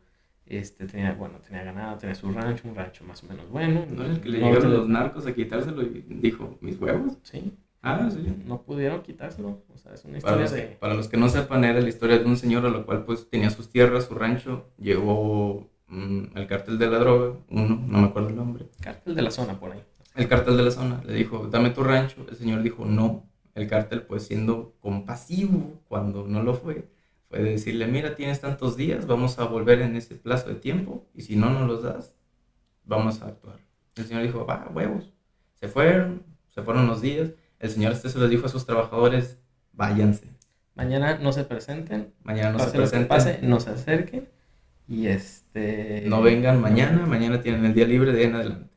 [0.46, 3.86] Este, tenía, bueno, tenía ganado, tenía su rancho, un rancho más o menos bueno.
[3.88, 7.16] ¿No era el que le llegaron los narcos a quitárselo y dijo, mis huevos?
[7.22, 7.52] Sí.
[7.82, 8.36] Ah, sí.
[8.44, 9.62] No pudieron quitárselo.
[9.72, 10.62] O sea, es una historia para de...
[10.80, 13.28] para los que no sepan, era la historia de un señor a lo cual pues
[13.28, 18.06] tenía sus tierras, su rancho, llegó Mm, el cartel de la droga, uno, no me
[18.06, 18.66] acuerdo el nombre.
[18.80, 19.84] Cartel de la zona por ahí.
[20.14, 22.24] El cartel de la zona le dijo, dame tu rancho.
[22.30, 23.28] El señor dijo, no.
[23.54, 26.88] El cartel, pues siendo compasivo cuando no lo fue,
[27.28, 31.22] fue decirle, mira, tienes tantos días, vamos a volver en ese plazo de tiempo y
[31.22, 32.14] si no nos los das,
[32.84, 33.58] vamos a actuar.
[33.94, 35.12] El señor dijo, va, huevos.
[35.52, 37.32] Se fueron, se fueron los días.
[37.62, 39.38] El señor este se les dijo a sus trabajadores,
[39.72, 40.28] váyanse.
[40.74, 42.12] Mañana no se presenten.
[42.24, 43.08] Mañana no se presenten.
[43.08, 44.28] Pase, no se acerquen
[44.88, 46.04] Y este...
[46.06, 48.74] No vengan mañana, mañana tienen el día libre de en adelante.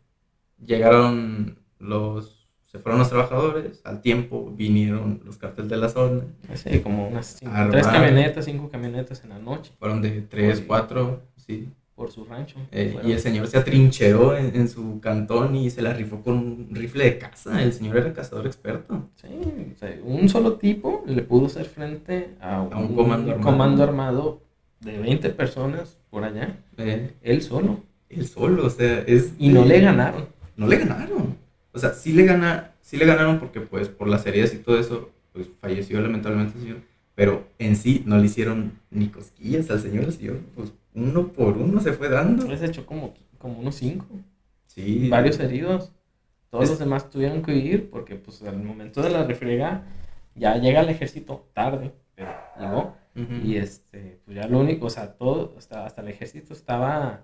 [0.63, 2.35] Llegaron los
[2.75, 6.23] se fueron los trabajadores, al tiempo vinieron los carteles de la zona.
[6.55, 7.37] Sí, como unas
[7.71, 9.71] tres camionetas, cinco camionetas en la noche.
[9.79, 11.69] Fueron de tres, cuatro, sí.
[11.95, 12.57] Por su rancho.
[12.73, 16.67] Eh, y el señor se atrincheró en, su cantón y se la rifó con un
[16.71, 17.63] rifle de caza.
[17.63, 19.09] El señor era cazador experto.
[19.15, 19.29] Sí,
[20.03, 23.41] un solo tipo le pudo hacer frente a un, comando, armado.
[23.41, 24.41] comando, armado.
[24.81, 26.57] de 20 personas por allá.
[26.77, 27.13] Eh.
[27.21, 27.79] él solo.
[28.09, 29.33] Él solo, o sea, es...
[29.39, 30.27] Y no le ganaron.
[30.57, 31.37] No le ganaron.
[31.71, 34.79] O sea, sí le, gana, sí le ganaron porque pues por las heridas y todo
[34.79, 36.77] eso, pues falleció lamentablemente el señor.
[37.15, 40.05] Pero en sí no le hicieron ni cosquillas al señor.
[40.05, 42.47] El señor, pues uno por uno se fue dando.
[42.47, 44.07] Les echó como, como unos cinco.
[44.67, 45.09] Sí.
[45.09, 45.91] Varios heridos.
[46.49, 49.83] Todos los demás tuvieron que huir porque pues al momento de la refriega
[50.35, 52.95] ya llega el ejército tarde, pero llegó.
[53.43, 57.23] Y este, pues ya lo único, o sea, todo, hasta, hasta el ejército estaba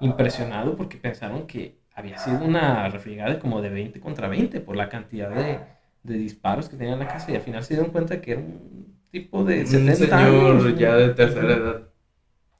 [0.00, 4.88] impresionado porque pensaron que había sido una refriegada como de 20 contra 20 por la
[4.88, 5.58] cantidad de,
[6.04, 8.40] de disparos que tenía en la casa y al final se dieron cuenta que era
[8.42, 11.82] un tipo de 70 un señor ya de tercera edad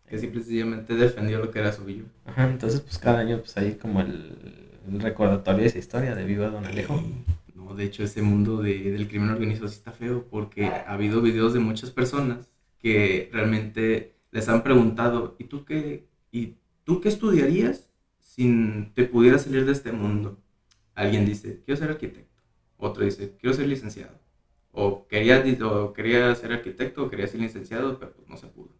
[0.06, 2.04] que simplemente defendió lo que era suyo.
[2.24, 4.36] Ajá, entonces pues cada año pues hay como el,
[4.86, 7.02] recordatorio de esa historia de Viva Don Alejo.
[7.54, 11.22] No, de hecho ese mundo de, del crimen organizado sí está feo porque ha habido
[11.22, 17.08] videos de muchas personas que realmente les han preguntado, ¿y tú qué, y tú qué
[17.08, 17.88] estudiarías
[18.34, 20.38] si te pudiera salir de este mundo,
[20.94, 22.42] alguien dice, quiero ser arquitecto.
[22.76, 24.18] Otro dice, quiero ser licenciado.
[24.72, 28.70] O quería, o quería ser arquitecto o quería ser licenciado, pero pues no se pudo.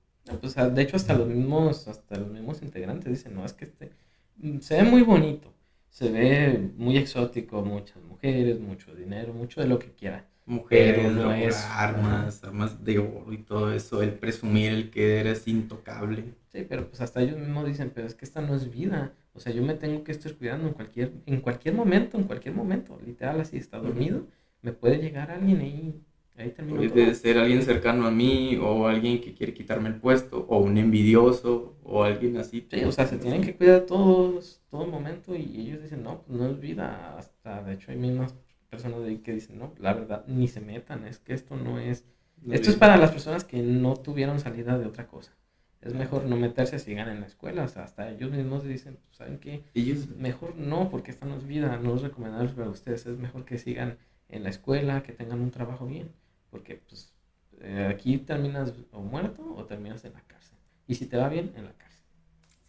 [0.41, 3.91] Pues, de hecho, hasta los mismos, hasta los mismos integrantes dicen, no, es que este,
[4.37, 5.53] mm, se ve muy bonito,
[5.91, 10.27] se ve muy exótico, muchas mujeres, mucho dinero, mucho de lo que quiera.
[10.47, 11.57] Mujeres, no es...
[11.71, 16.35] armas, armas de oro y todo eso, el presumir el que eres intocable.
[16.53, 19.13] Sí, pero pues hasta ellos mismos dicen, pero es que esta no es vida.
[19.35, 22.55] O sea, yo me tengo que estar cuidando en cualquier, en cualquier momento, en cualquier
[22.55, 22.99] momento.
[23.05, 24.27] Literal, así está dormido.
[24.63, 26.01] Me puede llegar alguien ahí.
[26.37, 30.47] Ahí termino Puede ser alguien cercano a mí, o alguien que quiere quitarme el puesto,
[30.49, 32.67] o un envidioso, o alguien así.
[32.71, 36.39] Sí, o sea, se tienen que cuidar todos, todo momento, y ellos dicen, no, pues
[36.39, 37.17] no es vida.
[37.17, 38.35] Hasta, de hecho, hay mismas
[38.69, 41.79] personas de ahí que dicen, no, la verdad, ni se metan, es que esto no
[41.79, 42.05] es.
[42.51, 45.33] esto es para las personas que no tuvieron salida de otra cosa
[45.85, 47.65] es mejor no meterse si sigan en la escuela.
[47.65, 49.65] O sea, hasta ellos mismos dicen, pues, ¿saben qué?
[49.75, 50.09] Ellos...
[50.17, 53.07] Mejor no, porque esta no es vida, no es recomendable para ustedes.
[53.07, 56.11] Es mejor que sigan en la escuela, que tengan un trabajo bien.
[56.55, 57.13] Porque, pues,
[57.59, 60.57] eh, aquí terminas o muerto o terminas en la cárcel.
[60.87, 62.05] Y si te va bien, en la cárcel.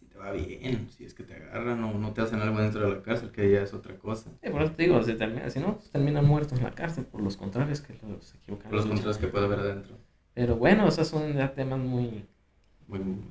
[0.00, 2.80] Si te va bien, si es que te agarran o no te hacen algo dentro
[2.80, 4.32] de la cárcel, que ya es otra cosa.
[4.42, 7.04] Sí, por eso te digo, si, termina, si no, pues, terminan muertos en la cárcel
[7.04, 8.70] por los contrarios que los equivocan.
[8.70, 9.96] Por los contrarios que puede haber adentro.
[10.34, 12.24] Pero bueno, esos son ya temas muy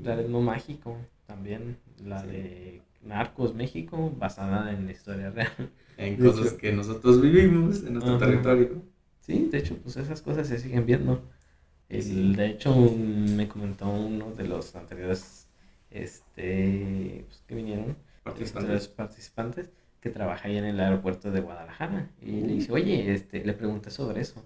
[0.01, 1.79] la de No Mágico, también.
[2.01, 5.69] La de Narcos México, basada en la historia real.
[5.97, 8.94] En cosas que nosotros vivimos en nuestro territorio.
[9.25, 11.23] Sí, de hecho, pues esas cosas se siguen viendo.
[11.89, 15.47] El, De hecho, me comentó uno de los anteriores
[15.89, 18.87] este, pues, que vinieron, participantes.
[18.87, 22.09] participantes, que trabaja ahí en el aeropuerto de Guadalajara.
[22.21, 24.45] Y le dice, oye, este, le pregunté sobre eso.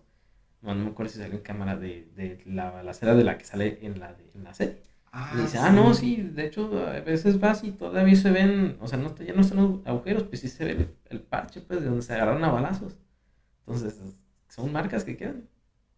[0.62, 3.80] No, me acuerdo si salió en cámara de, de la balacera de la que sale
[3.82, 4.78] en la, en la serie.
[5.12, 8.78] Ah, y dice, ah, no, sí, de hecho, a veces vas y todavía se ven,
[8.80, 11.82] o sea, no, ya no están los agujeros, pues sí se ve el, parche, pues,
[11.82, 12.96] de donde se agarraron a balazos.
[13.66, 14.00] Entonces,
[14.50, 15.48] son marcas que quedan,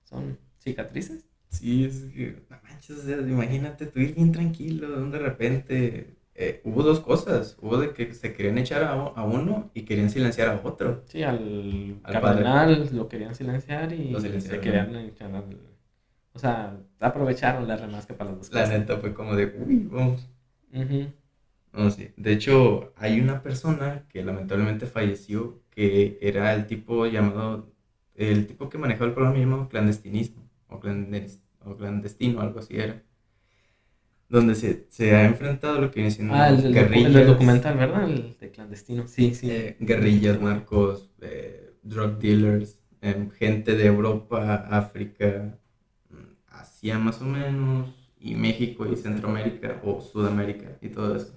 [0.03, 1.25] son cicatrices.
[1.49, 6.61] Sí, es que, no manches, o sea, imagínate tú ir bien tranquilo, de repente, eh,
[6.63, 10.47] hubo dos cosas, hubo de que se querían echar a, a, uno y querían silenciar
[10.49, 11.03] a otro.
[11.07, 15.71] Sí, al, al cardenal lo querían silenciar y se querían echar al
[16.33, 18.53] o sea, aprovecharon la remasca para los dos.
[18.53, 20.27] La neta fue como de, uy, vamos.
[21.95, 22.13] sí.
[22.15, 27.69] De hecho, hay una persona que lamentablemente falleció que era el tipo llamado,
[28.15, 33.03] el tipo que manejaba el programa llamado clandestinismo o, clandestino, algo así era.
[34.29, 37.15] Donde se, se ha enfrentado lo que viene siendo ah, el, guerrillas.
[37.15, 38.09] El documental, ¿verdad?
[38.09, 39.51] El de clandestino, sí, sí.
[39.51, 45.57] Eh, guerrillas, narcos, eh, drug dealers, em, gente de Europa, África,
[46.99, 51.33] más o menos, y México y Centroamérica o Sudamérica y todo eso.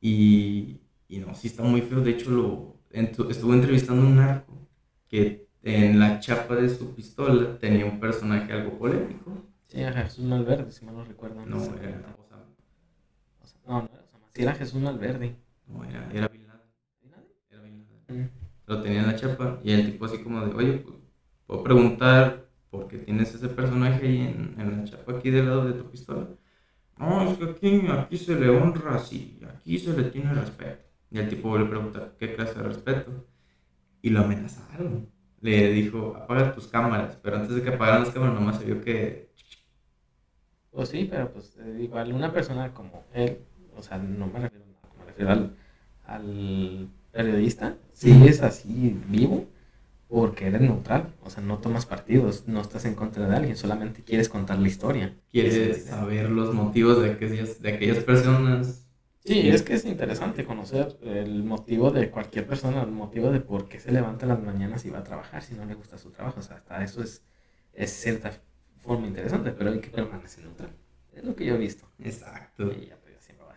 [0.00, 2.00] Y, y no, sí está muy feo.
[2.00, 4.67] De hecho, lo, estuvo entrevistando a un narco
[5.08, 9.32] que en la chapa de su pistola tenía un personaje algo polémico.
[9.66, 11.44] Sí, era Jesús Malverde, si mal no recuerdo.
[11.44, 12.44] No, era Osama.
[13.66, 14.26] no, no era Osama.
[14.34, 15.36] Sí, era Jesús Malverde.
[15.66, 16.46] No, era, era Bin
[17.50, 18.28] Era Bin mm.
[18.66, 20.96] Lo tenía en la chapa y el tipo así como de, oye, pues,
[21.46, 25.72] puedo preguntar porque tienes ese personaje ahí en, en la chapa aquí del lado de
[25.72, 26.28] tu pistola.
[26.98, 30.84] no, es que aquí, aquí se le honra así, aquí se le tiene respeto.
[31.10, 33.26] Y el tipo le pregunta, ¿qué clase de respeto?
[34.02, 35.08] Y lo amenazaron.
[35.40, 38.80] Le dijo, apaga tus cámaras, pero antes de que apagaran las cámaras nomás se vio
[38.80, 39.28] que...
[40.70, 43.38] Pues sí, pero pues igual una persona como él,
[43.76, 44.64] o sea, no me refiero,
[44.98, 45.56] me refiero al,
[46.04, 49.46] al periodista, si es así vivo,
[50.08, 54.02] porque eres neutral, o sea, no tomas partidos, no estás en contra de alguien, solamente
[54.02, 55.14] quieres contar la historia.
[55.30, 58.87] Quieres saber los motivos de aquellas, de aquellas personas.
[59.28, 63.68] Sí, es que es interesante conocer el motivo de cualquier persona, el motivo de por
[63.68, 66.10] qué se levanta en las mañanas y va a trabajar si no le gusta su
[66.10, 66.40] trabajo.
[66.40, 67.22] O sea, hasta eso es,
[67.74, 68.32] es cierta
[68.78, 70.70] forma interesante, pero hay que permanecer neutral.
[71.12, 71.86] Es lo que yo he visto.
[71.98, 72.72] Exacto.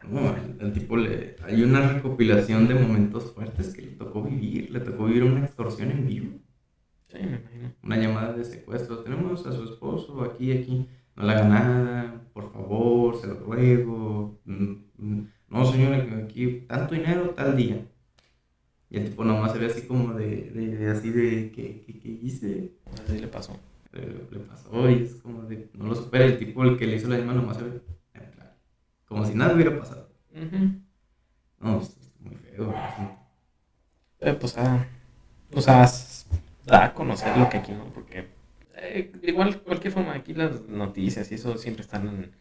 [0.10, 1.38] No, el, tipo le.
[1.44, 4.72] Hay una recopilación de momentos fuertes que le tocó vivir.
[4.72, 6.40] Le tocó vivir una extorsión en vivo.
[7.08, 7.74] Sí, me imagino.
[7.84, 9.04] Una llamada de secuestro.
[9.04, 10.90] Tenemos a su esposo aquí, aquí.
[11.16, 14.42] No le haga nada, por favor, se lo ruego.
[14.46, 17.86] Mm, mm, no, señora, aquí tanto dinero tal día.
[18.90, 22.10] Y el tipo nomás se ve así como de, de, así de, ¿qué, qué, qué
[22.10, 22.72] hice?
[23.06, 23.58] Así le pasó.
[23.94, 26.26] Le, le, pasó y es como de, no lo supera.
[26.26, 27.82] El tipo, el que le hizo la llamada, nomás se ve
[29.12, 30.08] como si nada hubiera pasado.
[31.60, 32.74] No, es muy feo.
[34.22, 34.88] Eh, pues, ah,
[35.54, 35.86] o sea,
[36.66, 37.92] da a conocer lo que aquí, ¿no?
[37.94, 38.30] Porque
[38.76, 42.32] eh, igual, cualquier forma, aquí las noticias y eso siempre están,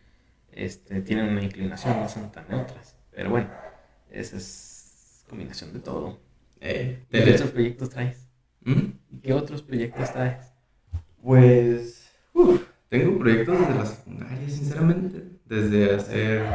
[0.53, 2.97] este, tienen una inclinación, no son tan neutras.
[3.21, 3.51] Pero bueno,
[4.11, 6.19] esa es combinación de todo.
[6.59, 8.27] Eh, ¿Qué otros proyectos traes?
[8.63, 9.19] ¿Mm?
[9.23, 10.55] ¿Qué otros proyectos traes?
[11.23, 12.11] Pues,
[12.89, 16.47] tengo proyectos desde la secundaria, sinceramente desde hacer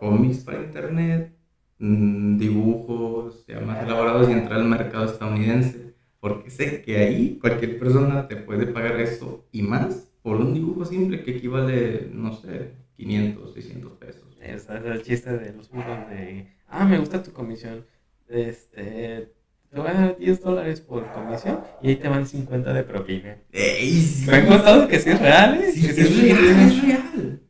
[0.00, 1.36] cómics para internet,
[1.80, 7.78] mm, dibujos ya más elaborados y entrar al mercado estadounidense, porque sé que ahí cualquier
[7.78, 12.85] persona te puede pagar eso y más por un dibujo simple que equivale, no sé,
[12.96, 14.22] 500, 600 pesos.
[14.40, 17.84] Es el chiste de los dibujos de, ah, me gusta tu comisión,
[18.28, 19.32] este,
[19.70, 23.36] te voy a dar 10 dólares por comisión y ahí te van 50 de propina.
[23.52, 25.72] Me han contado que sí es real, ¿eh?
[25.72, 27.40] Sí, es, real, es real.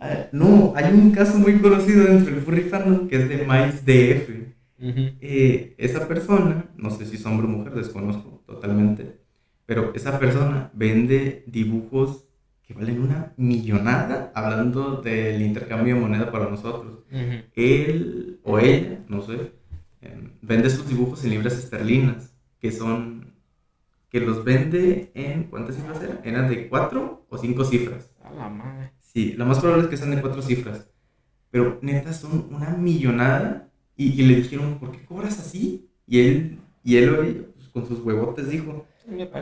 [0.00, 3.84] Ah, no, hay un caso muy conocido dentro del furry fandom que es de Miles
[3.84, 4.48] DF.
[4.80, 9.18] Eh, esa persona, no sé si es hombre o mujer, desconozco totalmente,
[9.66, 12.27] pero esa persona vende dibujos
[12.68, 16.98] que valen una millonada hablando del intercambio de moneda para nosotros.
[17.54, 19.52] Él o ella, no sé,
[20.02, 23.32] em, vende sus dibujos en libras esterlinas, que son,
[24.10, 26.20] que los vende en, ¿cuántas cifras eran?
[26.24, 28.10] Eran de cuatro o cinco cifras.
[28.22, 28.92] A la madre.
[28.98, 30.90] Sí, lo más probable es que sean de cuatro cifras.
[31.50, 33.70] Pero neta son una millonada.
[33.96, 35.88] Y, le dijeron, ¿por qué cobras así?
[36.06, 38.86] Y él, y él pues, con sus huevotes dijo,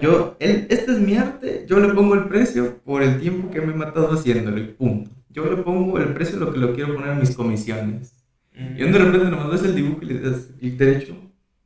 [0.00, 3.60] yo, él, este es mi arte, yo le pongo el precio por el tiempo que
[3.60, 5.10] me he matado haciéndolo y punto.
[5.30, 8.14] Yo le pongo el precio lo que lo quiero poner en mis comisiones.
[8.54, 11.14] Y de repente nomás ves el dibujo y le das clic derecho,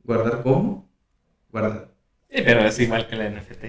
[0.03, 0.89] guardar como,
[1.49, 1.90] guardar.
[2.31, 3.63] Sí, pero es igual que la NFT.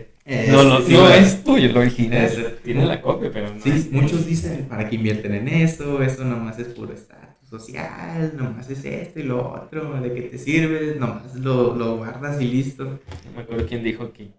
[0.52, 2.30] no, no, no es tuyo lo original.
[2.62, 3.60] tiene la copia, pero no.
[3.60, 6.00] Sí, muchos dicen, ¿para qué invierten en eso?
[6.00, 10.38] Eso nomás es puro estatus social, nomás es esto y lo otro, ¿de qué te
[10.38, 10.94] sirve?
[10.98, 12.84] Nomás lo, lo guardas y listo.
[12.84, 14.30] No me acuerdo quién dijo que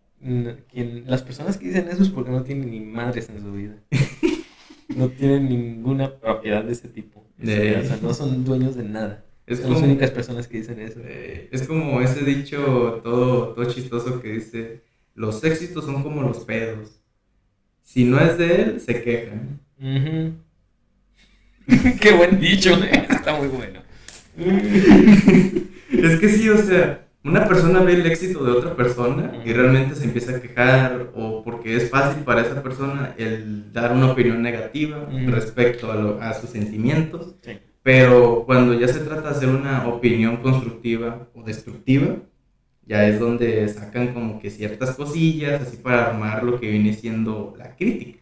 [0.72, 3.76] quien, las personas que dicen eso es porque no tienen ni madres en su vida.
[4.96, 7.26] no tienen ninguna propiedad de ese tipo.
[7.42, 9.24] O sea, no son dueños de nada.
[9.46, 11.02] Es Son las únicas personas que dicen eso.
[11.04, 14.84] Eh, es como ese dicho todo, todo chistoso que dice,
[15.16, 17.02] los éxitos son como los pedos.
[17.82, 19.60] Si no es de él, se quejan.
[22.00, 23.06] Qué buen dicho, ¿eh?
[23.10, 23.82] está muy bueno.
[24.38, 29.96] es que sí, o sea, una persona ve el éxito de otra persona y realmente
[29.96, 34.42] se empieza a quejar o porque es fácil para esa persona el dar una opinión
[34.42, 37.36] negativa respecto a, a sus sentimientos.
[37.42, 42.16] Sí pero cuando ya se trata de hacer una opinión constructiva o destructiva,
[42.86, 47.54] ya es donde sacan como que ciertas cosillas, así para armar lo que viene siendo
[47.58, 48.20] la crítica.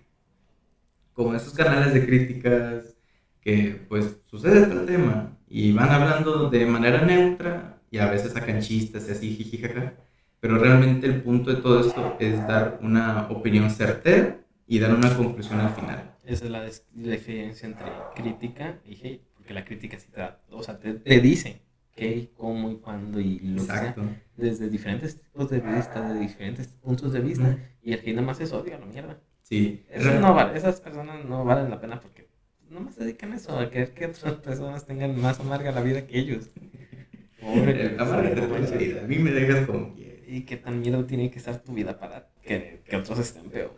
[1.13, 2.95] Como esos canales de críticas
[3.41, 8.61] que pues sucede tal tema y van hablando de manera neutra y a veces sacan
[8.61, 9.93] chistes y así, jijijaja.
[10.39, 15.15] Pero realmente el punto de todo esto es dar una opinión certera y dar una
[15.15, 16.15] conclusión al final.
[16.25, 16.63] Esa es la
[17.11, 21.61] diferencia entre crítica y hate la crítica sí te o sea, te, te dice
[21.95, 24.01] qué, cómo y cuándo y lo Exacto.
[24.01, 28.13] que sea, desde diferentes tipos de vista, de diferentes puntos de vista, y el que
[28.13, 29.19] nada más es odio a la mierda.
[29.43, 29.85] Sí.
[30.19, 32.29] no esas personas no valen la pena porque
[32.69, 35.81] no más se dedican a eso, a querer que otras personas tengan más amarga la
[35.81, 36.49] vida que ellos.
[37.41, 39.95] Pobre, amarga la vida, a mí me dejas como
[40.27, 43.73] Y qué tan miedo tiene que estar tu vida para que, que otros estén peor.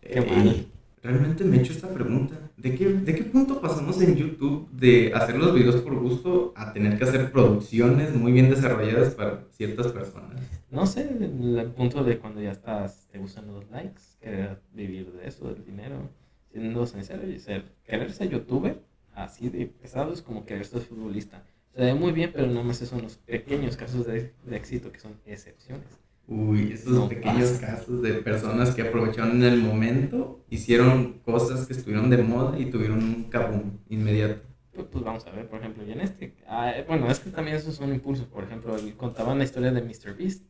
[0.00, 0.66] Qué mal.
[1.06, 5.12] Realmente me he hecho esta pregunta ¿de qué, ¿de qué punto pasamos en YouTube de
[5.14, 9.92] hacer los videos por gusto a tener que hacer producciones muy bien desarrolladas para ciertas
[9.92, 10.40] personas?
[10.68, 15.28] No sé, el punto de cuando ya estás, te gustan los likes, querer vivir de
[15.28, 16.10] eso, del dinero,
[16.50, 18.82] siendo sincero y ser, querer ser youtuber,
[19.14, 21.44] así de pesado es como querer ser futbolista.
[21.72, 24.98] Se ve muy bien, pero nada más son los pequeños casos de, de éxito que
[24.98, 26.00] son excepciones.
[26.28, 32.10] Uy, esos pequeños casos de personas que aprovecharon en el momento, hicieron cosas que estuvieron
[32.10, 34.42] de moda y tuvieron un cabum inmediato.
[34.74, 37.56] Pues, pues, vamos a ver, por ejemplo, y en este, ah, bueno, es que también
[37.56, 40.16] esos son impulsos, por ejemplo, contaban la historia de Mr.
[40.18, 40.44] Beast,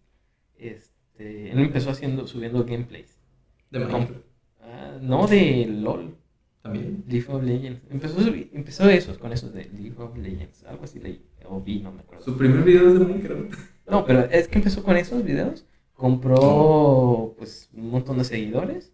[0.56, 3.18] este, él empezó haciendo, subiendo gameplays.
[3.70, 4.24] ¿De Minecraft?
[4.62, 6.16] Ah, no, de LOL.
[6.62, 7.04] ¿También?
[7.06, 7.82] League of Legends.
[7.90, 8.18] Empezó,
[8.52, 12.00] empezó eso, con esos de League of Legends, algo así leí, o vi, no me
[12.00, 12.24] acuerdo.
[12.24, 13.75] Su primer video es de Minecraft.
[13.88, 15.64] No, pero es que empezó con esos videos.
[15.94, 18.92] Compró pues un montón de seguidores.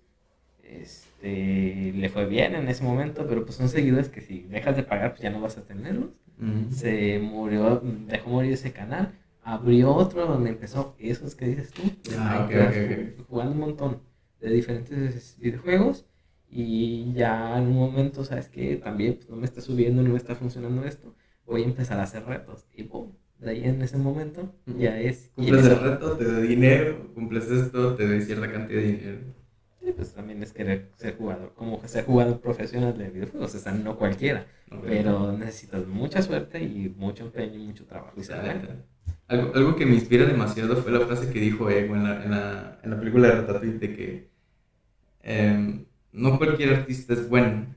[0.63, 4.83] Este, le fue bien en ese momento, pero pues son seguidores que si dejas de
[4.83, 6.11] pagar pues ya no vas a tenerlos.
[6.73, 9.13] Se murió, dejó morir ese canal.
[9.45, 11.83] Abrió otro donde empezó esos que dices tú.
[12.19, 12.49] Ah,
[13.29, 14.03] Jugando un montón
[14.41, 16.07] de diferentes videojuegos.
[16.49, 20.17] Y ya en un momento, ¿sabes que También pues, no me está subiendo, no me
[20.17, 21.15] está funcionando esto.
[21.47, 22.67] Voy a empezar a hacer retos.
[22.75, 22.85] Y
[23.43, 25.31] de ahí en ese momento ya es...
[25.35, 29.19] Cumples el reto, te doy dinero, cumples esto, te doy cierta cantidad de dinero.
[29.81, 33.73] Sí, pues también es querer ser jugador, como ser jugador profesional de videojuegos, o sea,
[33.73, 34.47] no cualquiera,
[34.85, 38.13] pero necesitas mucha suerte y mucho empeño y mucho trabajo.
[38.17, 38.25] Y
[39.29, 42.31] algo, algo que me inspira demasiado fue la frase que dijo Ego en la, en
[42.31, 44.29] la, en la película de Ratatouille, de que
[45.23, 47.75] em, no cualquier artista es bueno,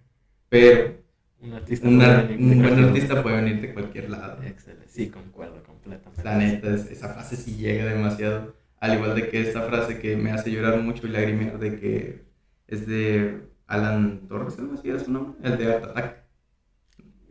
[0.50, 1.05] pero
[1.46, 4.42] un, artista un buen artista puede venir de cualquier lado.
[4.44, 6.24] Excelente, sí, concuerdo completamente.
[6.24, 8.56] La neta, esa frase sí llega demasiado.
[8.80, 12.26] Al igual de que esta frase que me hace llorar mucho y lagrimear de que
[12.68, 15.36] es de Alan Torres, ¿algo así es su nombre?
[15.44, 16.26] El de Art Attack.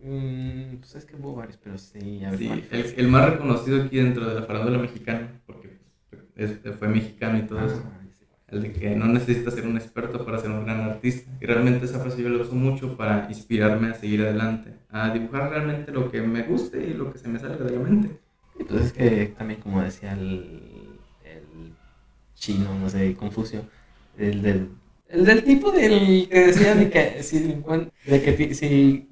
[0.02, 2.22] Mm, pues es que hubo varios, pero sí.
[2.36, 5.78] sí el, el, más reconocido aquí dentro de la farándula mexicana, porque
[6.34, 8.03] pues, fue mexicano y todo eso ah,
[8.54, 11.30] el de que no necesitas ser un experto para ser un gran artista.
[11.40, 15.50] Y realmente esa frase yo la uso mucho para inspirarme a seguir adelante, a dibujar
[15.50, 18.10] realmente lo que me guste y lo que se me salga de la mente.
[18.58, 21.74] Y pues es que también como decía el, el
[22.34, 23.62] chino, no sé, Confucio,
[24.16, 24.68] el del,
[25.08, 27.38] el del tipo del que decía de que, si,
[28.06, 29.08] de que si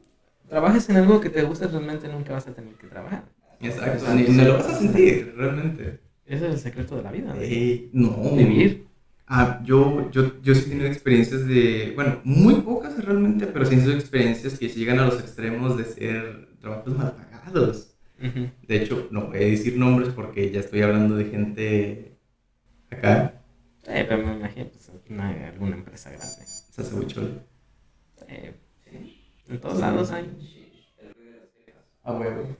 [0.48, 3.24] trabajas en algo que te gusta realmente nunca vas a tener que trabajar.
[3.60, 6.00] Exacto, ni, lo vas a sentir realmente.
[6.26, 7.34] Ese es el secreto de la vida.
[7.38, 8.36] Eh, no.
[8.36, 8.86] Vivir.
[9.34, 13.76] Ah, yo, yo, yo sí he tenido experiencias de, bueno, muy pocas realmente, pero sí
[13.76, 17.96] he tenido experiencias que llegan a los extremos de ser trabajos mal pagados.
[18.18, 22.18] De hecho, no voy a decir nombres porque ya estoy hablando de gente
[22.90, 23.42] acá.
[23.86, 26.94] Eh, pero me imagino pues, alguna empresa grande.
[26.94, 27.26] Mucho.
[28.28, 29.24] Eh, sí.
[29.48, 30.28] En todos lados hay.
[32.02, 32.54] Ah, huevo.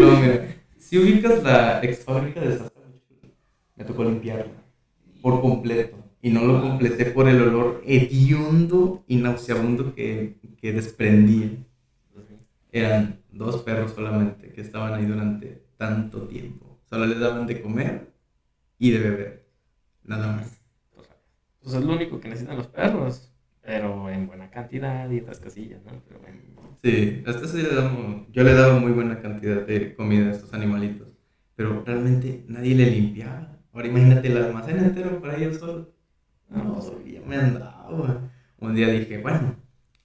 [0.00, 0.56] No, mira.
[0.78, 2.72] Si ubicas la ex fábrica de salsa,
[3.74, 4.65] me tocó limpiarla
[5.26, 5.96] por completo.
[6.22, 11.50] Y no lo completé por el olor hediondo y nauseabundo que, que desprendía.
[12.70, 16.78] Eran dos perros solamente que estaban ahí durante tanto tiempo.
[16.84, 18.12] Solo les daban de comer
[18.78, 19.48] y de beber.
[20.04, 20.60] Nada más.
[21.60, 23.32] Pues es lo único que necesitan los perros.
[23.62, 26.00] Pero en buena cantidad y otras cosillas, ¿no?
[26.06, 26.38] Pero bueno.
[26.84, 27.58] Sí, hasta eso
[28.30, 31.08] yo le daba muy buena cantidad de comida a estos animalitos.
[31.56, 33.55] Pero realmente nadie le limpiaba.
[33.76, 35.92] Ahora imagínate el almacén entero para ellos solo.
[36.48, 38.30] No, ya me andaba.
[38.58, 39.54] Un día dije, bueno,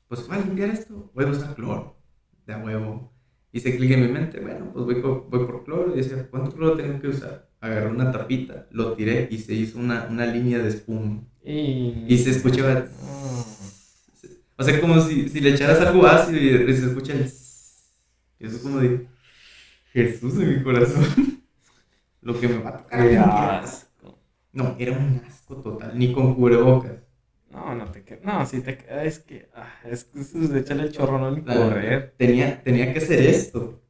[0.09, 1.95] pues voy a limpiar esto, voy a usar cloro,
[2.45, 3.13] de huevo.
[3.53, 6.75] Hice clic en mi mente, bueno, pues voy voy por cloro y decía, ¿cuánto cloro
[6.75, 7.49] tengo que usar?
[7.61, 11.23] Agarré una tapita, lo tiré y se hizo una, una línea de espuma.
[11.41, 12.87] Y, se escuchaba...
[14.57, 17.21] O sea, como si, si le echaras algo ácido y se escucha el...
[18.37, 19.07] Y eso es como de...
[19.93, 21.40] Jesús de mi corazón.
[22.21, 23.09] Lo que me va a tocar.
[23.09, 24.19] Qué asco.
[24.53, 26.93] No, era un asco total, ni con cubrebocas.
[27.51, 29.49] No, no te No, sí te Es que.
[29.53, 32.13] Ah, es que es de echarle el chorro, no ni correr.
[32.17, 33.81] Tenía, tenía que hacer esto.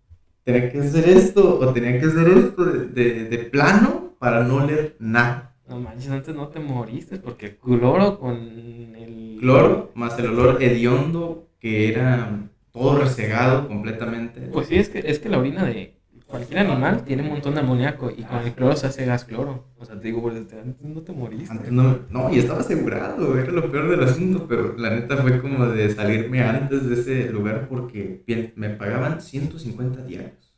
[0.43, 4.65] Tenía que hacer esto o tenía que hacer esto de, de, de plano para no
[4.65, 5.55] leer nada.
[5.67, 9.37] No manches, antes no te moriste porque cloro con el.
[9.39, 14.41] Cloro más el olor hediondo que era todo resegado completamente.
[14.51, 16.00] Pues sí, es que, es que la orina de
[16.31, 19.65] Cualquier animal tiene un montón de amoníaco y con el cloro se hace gas cloro.
[19.77, 21.51] O sea, te digo, antes no te moriste.
[21.51, 25.41] Antes no, no, y estaba asegurado, era lo peor del asunto, pero la neta fue
[25.41, 28.23] como de salirme antes de ese lugar porque
[28.55, 30.55] me pagaban 150 diarios.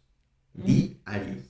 [0.54, 1.50] Diarios.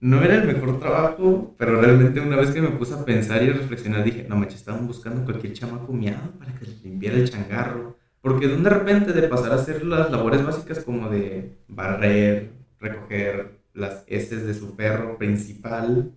[0.00, 3.48] no era el mejor trabajo, pero realmente una vez que me puse a pensar y
[3.48, 7.30] a reflexionar, dije, no manches, estaban buscando cualquier chamaco miado para que les limpiara el
[7.30, 7.96] changarro.
[8.20, 14.04] Porque de repente de pasar a hacer las labores básicas como de barrer, recoger las
[14.06, 16.12] heces de su perro principal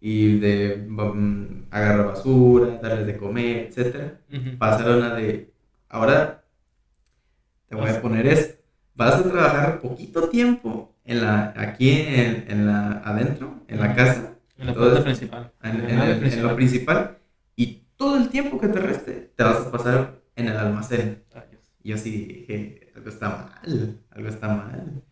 [0.00, 4.14] y de um, agarrar basura, darles de comer, etc.
[4.58, 5.52] Pasaron a de,
[5.88, 6.44] ahora
[7.68, 8.62] te voy a poner esto,
[8.94, 14.34] vas a trabajar poquito tiempo en la, aquí en, en la, adentro, en la casa.
[14.56, 15.52] En la principal.
[15.62, 17.18] En, lo principal.
[17.56, 21.24] Y todo el tiempo que te reste, te vas a pasar en el almacén.
[21.82, 25.02] Y yo así dije, algo está mal, algo está mal.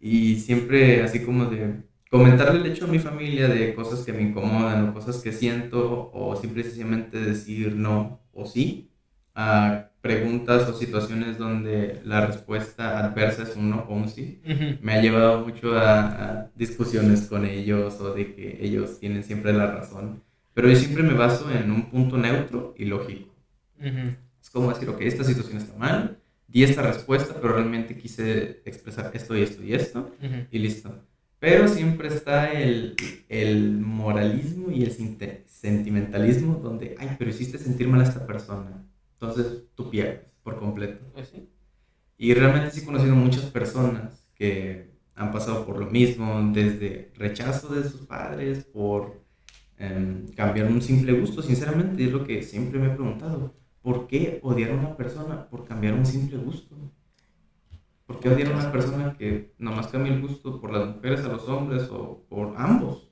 [0.00, 4.22] Y siempre así como de comentarle el hecho a mi familia de cosas que me
[4.22, 8.90] incomodan o cosas que siento o simplemente decir no o sí
[9.34, 14.40] a preguntas o situaciones donde la respuesta adversa es un no o un sí,
[14.80, 19.66] me ha llevado mucho a, discusiones con ellos o de que ellos tienen siempre la
[19.66, 20.22] razón.
[20.54, 23.32] Pero yo siempre me baso en un punto neutro y lógico.
[24.40, 26.17] Es como decir, ok, esta situación está mal,
[26.48, 30.10] di esta respuesta, pero realmente quise expresar esto y esto y esto,
[30.50, 30.92] y listo.
[31.38, 32.96] Pero siempre está el,
[33.28, 34.90] el moralismo y el
[35.46, 38.84] sentimentalismo donde, ay, pero hiciste sentir mal a esta persona.
[39.12, 41.04] Entonces tú pierdes por completo.
[41.12, 41.48] Pues sí.
[42.16, 47.74] Y realmente sí he conocido muchas personas que han pasado por lo mismo, desde rechazo
[47.74, 49.20] de sus padres, por
[49.76, 51.42] em, cambiar un simple gusto.
[51.42, 53.54] Sinceramente es lo que siempre me he preguntado.
[53.88, 56.76] ¿Por qué odiar a una persona por cambiar un simple gusto?
[58.04, 61.28] ¿Por qué odiar a una persona que nomás cambia el gusto por las mujeres a
[61.28, 63.08] los hombres o por ambos?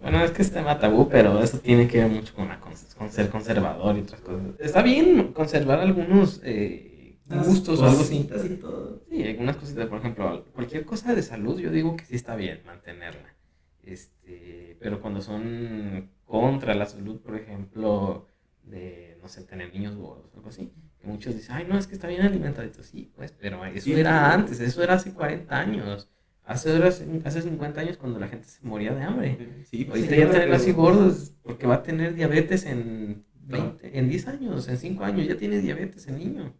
[0.00, 2.48] Bueno, es que es tema tabú, pero eso tiene que ver mucho con,
[2.96, 4.58] con ser conservador y otras cosas.
[4.58, 8.20] Está bien conservar algunos eh, gustos o algo así.
[8.20, 9.02] Y todo.
[9.10, 12.62] Sí, algunas cositas, por ejemplo, cualquier cosa de salud, yo digo que sí está bien
[12.64, 13.34] mantenerla.
[13.82, 18.26] Este, pero cuando son contra la salud, por ejemplo,
[18.62, 20.72] de, no sé, tener niños gordos algo así.
[20.98, 22.82] Que muchos dicen, ay, no, es que está bien alimentadito.
[22.82, 26.08] Sí, pues, pero eso era antes, eso era hace 40 años.
[26.44, 29.64] Hace, hace 50 años cuando la gente se moría de hambre.
[29.70, 34.08] Sí, pues, Ahorita ya tener así gordos porque va a tener diabetes en 20, en
[34.08, 36.54] 10 años, en 5 años ya tiene diabetes el niño.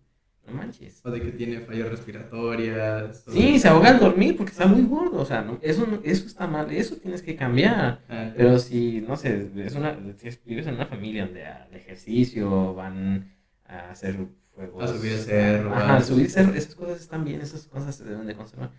[0.49, 1.01] No manches.
[1.05, 3.25] O de que tiene fallas respiratorias.
[3.29, 5.21] Sí, se ahoga al dormir porque está muy gordo.
[5.21, 8.01] O sea, no, eso, eso está mal, eso tienes que cambiar.
[8.09, 12.75] Ah, Pero si, no sé, es una, si vives en una familia donde al ejercicio
[12.75, 13.31] van
[13.67, 14.17] a hacer
[14.55, 14.85] fuegos.
[14.85, 15.75] A subir cerro.
[15.75, 16.55] Ajá, a subir cerro.
[16.55, 18.71] Esas cosas están bien, esas cosas se deben de conservar.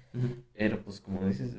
[0.54, 1.56] Pero pues como dices,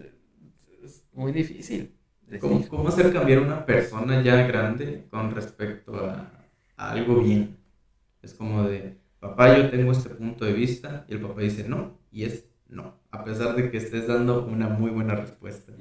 [0.83, 1.95] es muy difícil.
[2.41, 6.31] ¿Cómo, ¿Cómo, hacer cambiar una persona ya grande con respecto a
[6.77, 7.57] algo bien?
[8.23, 11.99] Es como de papá, yo tengo este punto de vista, y el papá dice no,
[12.11, 15.73] y es no, a pesar de que estés dando una muy buena respuesta.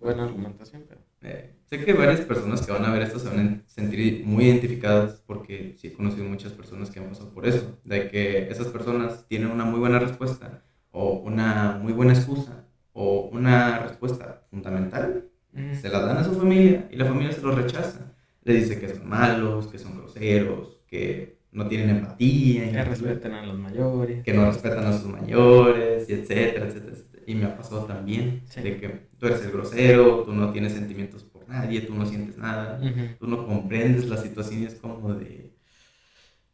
[0.00, 1.00] Buena argumentación, pero...
[1.20, 4.44] Eh, sé que varias personas que van a ver esto se van a sentir muy
[4.44, 8.68] identificadas porque sí he conocido muchas personas que han pasado por eso, de que esas
[8.68, 10.62] personas tienen una muy buena respuesta
[10.92, 15.28] o una muy buena excusa o una respuesta fundamental,
[15.72, 18.12] se la dan a su familia y la familia se lo rechaza.
[18.44, 22.70] Le dice que son malos, que son groseros, que no tienen empatía.
[22.70, 24.22] Que respeten a los mayores.
[24.22, 26.96] Que no respetan a sus mayores, y etcétera, etcétera,
[27.26, 28.88] Y me ha pasado también de que
[29.18, 32.80] tú eres el grosero, tú no tienes sentimientos por nadie, tú no sientes nada,
[33.18, 35.52] tú no comprendes la situación y es como de...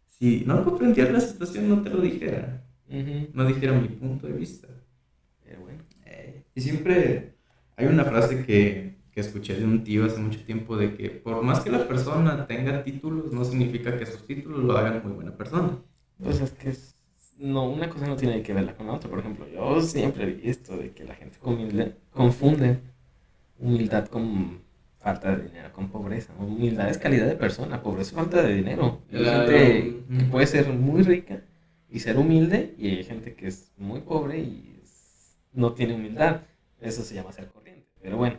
[0.09, 2.64] Si no comprendieras la situación, no te lo dijera.
[3.34, 4.68] No dijera mi punto de vista.
[5.62, 5.82] bueno.
[6.07, 7.34] Eh, y siempre
[7.76, 11.41] hay una frase que que escuché de un tío hace mucho tiempo de que por
[11.43, 15.37] más que la persona tenga títulos, no significa que sus títulos lo hagan muy buena
[15.37, 15.79] persona.
[16.21, 16.75] Pues es que
[17.39, 19.09] no, una cosa no tiene que verla con la otra.
[19.09, 21.39] Por ejemplo, yo siempre he visto de que la gente
[22.11, 22.81] confunde
[23.61, 24.62] humildad con
[24.99, 26.33] falta de dinero, con pobreza.
[26.37, 29.03] Humildad es calidad de persona, pobreza es falta de dinero.
[29.12, 31.45] Hay gente que puede ser muy rica
[31.89, 34.83] y ser humilde, y hay gente que es muy pobre y
[35.53, 36.41] no tiene humildad.
[36.81, 37.87] Eso se llama ser corriente.
[38.03, 38.39] Pero bueno.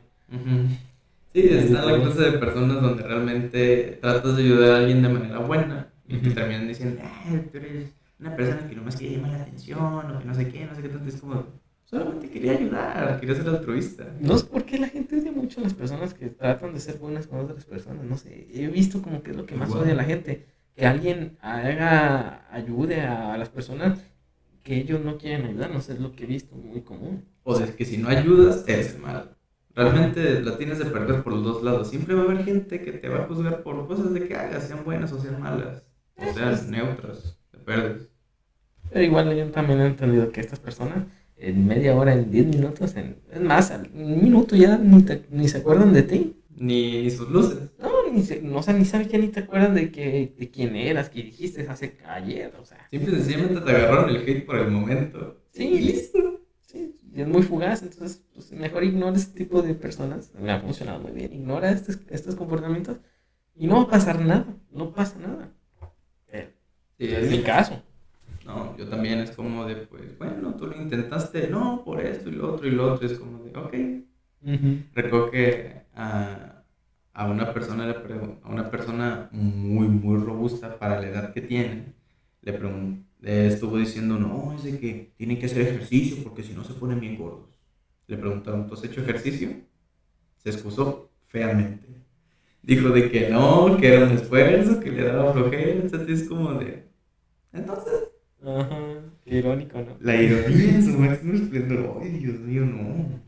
[1.34, 5.40] Sí, está la clase de personas donde realmente tratas de ayudar a alguien de manera
[5.40, 9.42] buena y te terminan diciendo, eh, tú eres una persona que nomás quiere llamar la
[9.42, 11.10] atención o que no sé qué, no sé qué tanto.
[11.10, 11.46] Es como,
[11.84, 14.08] solamente quería ayudar, quería ser altruista.
[14.22, 16.98] No sé por qué la gente odia mucho a las personas que tratan de ser
[17.00, 18.06] buenas con otras personas.
[18.06, 20.46] No sé, he visto como que es lo que más odia a la gente.
[20.74, 24.00] Que alguien haga, ayude a las personas
[24.64, 27.26] que ellos no quieren ayudar, no sé, es lo que he visto muy común.
[27.44, 29.35] O sea, que si no ayudas, eres malo.
[29.76, 31.90] Realmente la tienes de perder por los dos lados.
[31.90, 34.64] Siempre va a haber gente que te va a juzgar por cosas de que hagas,
[34.64, 35.84] sean buenas o sean malas,
[36.16, 38.10] o sean neutras, te perdes.
[38.90, 41.06] Pero igual yo también he entendido que estas personas
[41.38, 45.50] en media hora, en 10 minutos, en, es más, en un minuto ya ni, ni
[45.50, 46.36] se acuerdan de ti.
[46.56, 47.58] Ni sus luces.
[47.78, 50.50] No, ni, se, no, o sea, ni sabes ya ni te acuerdan de, que, de
[50.50, 52.88] quién eras, que dijiste hace ayer, o sea.
[52.90, 55.42] Simple y sencillamente te agarraron el hate por el momento.
[55.52, 56.45] Sí, listo.
[56.76, 60.34] Sí, es muy fugaz, entonces pues, mejor ignora este tipo de personas.
[60.38, 61.32] Me ha funcionado muy bien.
[61.32, 62.98] Ignora estos, estos comportamientos
[63.56, 65.54] y no va a pasar nada, no pasa nada.
[66.28, 66.54] Eh,
[66.98, 67.82] es mi caso.
[68.46, 72.34] No, yo también es como de, pues, bueno, tú lo intentaste, no, por esto y
[72.34, 73.74] lo otro y lo otro, es como de, ok.
[74.94, 76.64] Recuerdo que a,
[77.14, 77.90] a, una persona,
[78.44, 81.94] a una persona muy, muy robusta para la edad que tiene,
[82.42, 86.64] le pregunté, estuvo diciendo, no, es de que tienen que hacer ejercicio porque si no
[86.64, 87.50] se ponen bien gordos.
[88.08, 89.50] Le preguntaron, ¿tú has hecho ejercicio?
[90.38, 91.88] Se excusó feamente.
[92.62, 96.54] Dijo de que no, que era un esfuerzo, que le daba flojera, entonces es como
[96.54, 96.86] de...
[97.52, 98.10] Entonces,
[98.46, 98.78] Ajá,
[99.26, 99.98] irónico, ¿no?
[100.02, 102.00] La ironía en su máximo esplendor.
[102.02, 103.20] Ay, Dios mío, no.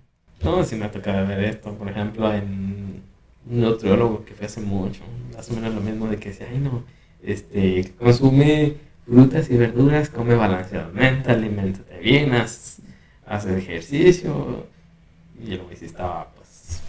[0.44, 3.02] No, sí me ha tocado ver esto, por ejemplo, en
[3.50, 5.02] un nutriólogo que fue hace mucho,
[5.36, 6.84] más o menos lo mismo de que decía, ay no,
[7.24, 8.76] este, consume
[9.08, 12.80] frutas y verduras, come balanceadamente, alimentate bien, haz,
[13.46, 14.68] ejercicio,
[15.42, 16.82] y el güey sí estaba, pues...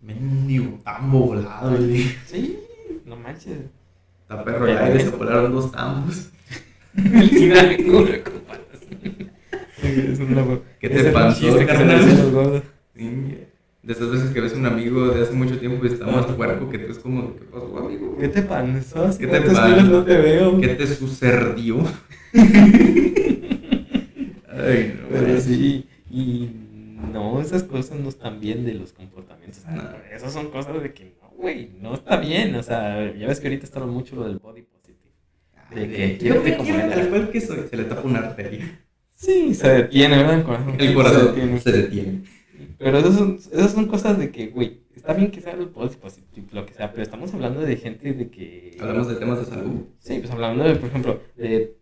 [0.00, 1.78] Mendigo, tambo volado,
[2.26, 2.58] Sí,
[3.04, 3.60] no manches.
[4.22, 6.30] Está perro, ya se volaron dos tambos.
[6.94, 8.10] El final una
[9.82, 12.62] Es ¿Qué te pasó, carnal?
[13.82, 16.26] De esas veces que ves a un amigo de hace mucho tiempo y está más
[16.26, 18.16] cuerpo que tú es como, ¿qué pasó, amigo?
[18.18, 19.18] ¿Qué te pasó?
[19.18, 19.82] ¿Qué te pasó?
[19.82, 20.60] no te veo.
[20.60, 21.78] ¿Qué te sucedió?
[22.32, 22.44] Ay,
[25.00, 25.08] no.
[25.10, 26.50] Pero sí, y
[27.12, 29.62] no, esas cosas no están bien de los comportamientos.
[30.14, 32.54] Esas son cosas de que no, güey, no está bien.
[32.54, 34.64] O sea, ya ves que ahorita está mucho lo del body
[35.74, 38.80] de que quiero como tal cual que soy, se le tapa una arteria.
[39.14, 40.38] Sí, se detiene, ¿verdad?
[40.38, 42.22] El corazón, el corazón se, detiene.
[42.82, 46.48] Pero esas son, esas son cosas de que, güey, está bien que sea el positivo,
[46.50, 48.76] lo que sea, pero estamos hablando de gente de que...
[48.80, 49.82] Hablamos de temas de salud.
[49.98, 51.76] Sí, pues hablando de, por ejemplo, de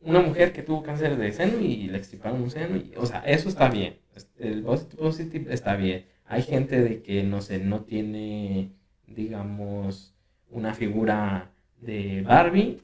[0.00, 3.20] una mujer que tuvo cáncer de seno y le extirparon un seno, y, o sea,
[3.20, 3.98] eso está bien.
[4.38, 6.06] El positivo está bien.
[6.26, 8.72] Hay gente de que, no sé, no tiene,
[9.06, 10.16] digamos,
[10.50, 12.80] una figura de Barbie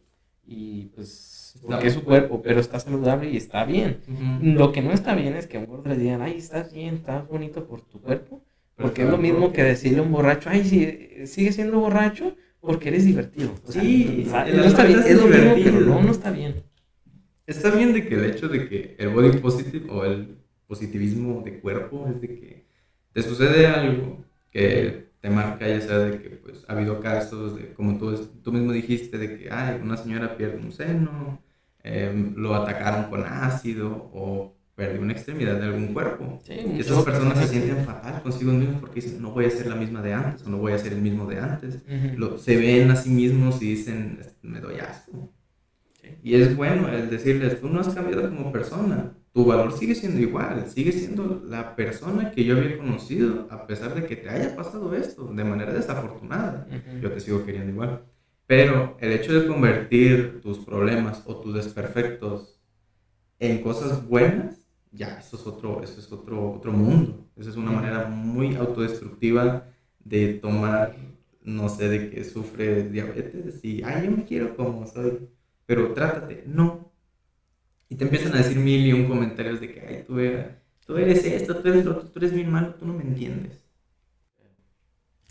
[0.47, 4.01] y pues porque es su cuerpo, pero está saludable y está bien.
[4.43, 6.97] Lo que no está bien es que a un gordo le digan, ay, estás bien,
[6.97, 8.43] estás bonito por tu cuerpo,
[8.77, 12.89] porque es lo mismo que decirle a un borracho, ay, si, sigue siendo borracho porque
[12.89, 13.55] eres divertido.
[13.69, 16.63] sí, no está bien, es lo mismo, pero no, no está bien.
[17.47, 20.37] Está bien de que el hecho de que el body positive o el
[20.67, 22.67] positivismo de cuerpo es de que
[23.13, 27.73] te sucede algo que te marca ya sea de que pues ha habido casos de
[27.73, 31.43] como tú, tú mismo dijiste de que ay, una señora pierde un seno,
[31.83, 36.41] em, lo atacaron con ácido o perdió una extremidad de algún cuerpo.
[36.49, 39.75] y esas personas se sienten fatal consigo mismos porque dicen no voy a ser la
[39.75, 41.83] misma de antes o no voy a ser el mismo de antes.
[42.16, 45.33] lo, se ven a sí mismos y dicen me doy asco.
[46.23, 50.20] Y es bueno el decirles tú no has cambiado como persona tu valor sigue siendo
[50.20, 54.57] igual, sigue siendo la persona que yo había conocido, a pesar de que te haya
[54.57, 56.66] pasado esto de manera desafortunada.
[57.01, 58.03] Yo te sigo queriendo igual.
[58.49, 62.59] Pero el hecho de convertir tus problemas o tus desperfectos
[63.39, 67.24] en cosas buenas, ya, eso es otro, eso es otro, otro mundo.
[67.36, 69.68] Esa es una manera muy autodestructiva
[70.01, 70.97] de tomar,
[71.45, 75.28] no sé, de que sufre diabetes y, ay, yo me quiero como soy.
[75.64, 76.88] Pero trátate, no,
[77.89, 80.47] y te empiezan a decir mil y un comentarios de que, ay, tú eres,
[80.86, 83.64] tú eres esto, tú eres lo otro, tú eres mi hermano, tú no me entiendes.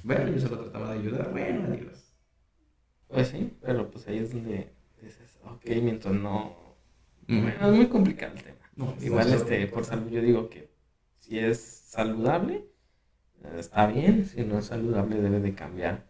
[0.04, 2.14] Bueno, yo solo trataba de ayudar, bueno, adiós.
[3.08, 6.78] Pues sí, pero pues ahí es donde dices, ok, mientras no...
[7.28, 8.96] Bueno, es muy complicado el tema.
[9.02, 10.70] Igual, este, por salud, yo digo que
[11.18, 12.66] si es saludable,
[13.58, 16.08] está bien, si no es saludable debe de cambiar.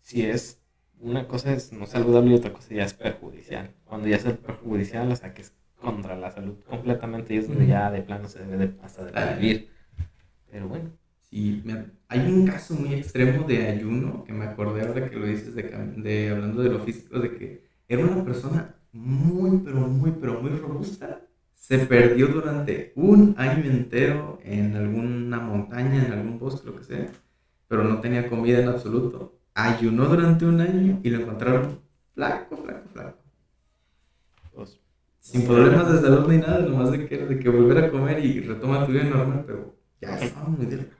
[0.00, 0.62] Si es
[1.00, 3.74] una cosa es no saludable y otra cosa ya es perjudicial.
[3.84, 7.66] Cuando ya es perjudicial, o sea que es contra la salud completamente y es donde
[7.66, 9.70] ya de plano se debe de, hasta de vivir.
[10.50, 10.90] Pero bueno.
[11.30, 11.62] Sí,
[12.08, 15.62] hay un caso muy extremo de ayuno que me acordé ahora que lo dices de,
[15.62, 20.50] de hablando de lo físico, de que era una persona muy, pero muy, pero muy
[20.52, 21.20] robusta.
[21.54, 27.06] Se perdió durante un año entero en alguna montaña, en algún bosque, lo que sea,
[27.66, 29.38] pero no tenía comida en absoluto.
[29.52, 31.80] Ayunó durante un año y lo encontraron
[32.14, 33.18] flaco, flaco, flaco.
[35.20, 38.40] Sin problemas de salud ni nada, nomás de que, de que volver a comer y
[38.40, 40.98] retoma tu vida normal, pero ya estaba muy delgado.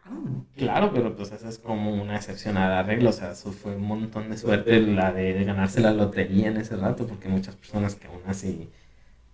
[0.57, 3.77] Claro, pero pues esa es como una excepción a la regla, o sea, eso fue
[3.77, 7.95] un montón de suerte la de ganarse la lotería en ese rato, porque muchas personas
[7.95, 8.69] que aún así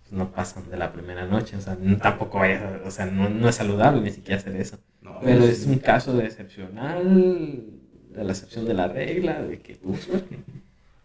[0.03, 1.57] pues, no pasan de la primera noche.
[1.57, 4.77] O sea, tampoco vayas, o sea, no, es saludable ni siquiera hacer eso.
[5.23, 7.63] Pero es un caso de excepcional,
[8.09, 10.37] de la excepción de la regla, de que tuvo suerte.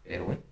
[0.04, 0.49] Pero bueno.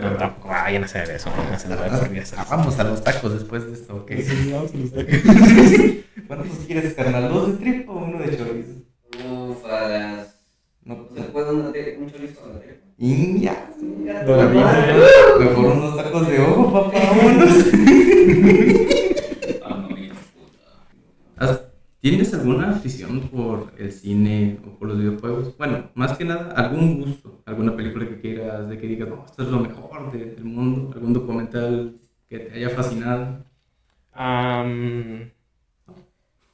[0.00, 1.30] No, tampoco vayan a hacer eso.
[1.34, 4.12] Ah, vamos a los tacos después de esto, ¿ok?
[4.16, 5.12] Sí, vamos a los tacos.
[6.28, 9.60] bueno, pues quieres carnal, dos de trip o uno de chorizo.
[9.62, 10.40] Para las.
[10.82, 11.72] No, ¿Se puede un,
[12.02, 12.86] un chorizo a la tripa?
[12.96, 13.70] Y ya,
[15.38, 17.64] Mejor unos tacos de ojo, papá, vámonos.
[22.00, 25.54] ¿Tienes alguna afición por el cine o por los videojuegos?
[25.58, 29.42] Bueno, más que nada, algún gusto, alguna película que quieras, de que digas, no, esto
[29.42, 33.44] es lo mejor del mundo, algún documental que te haya fascinado.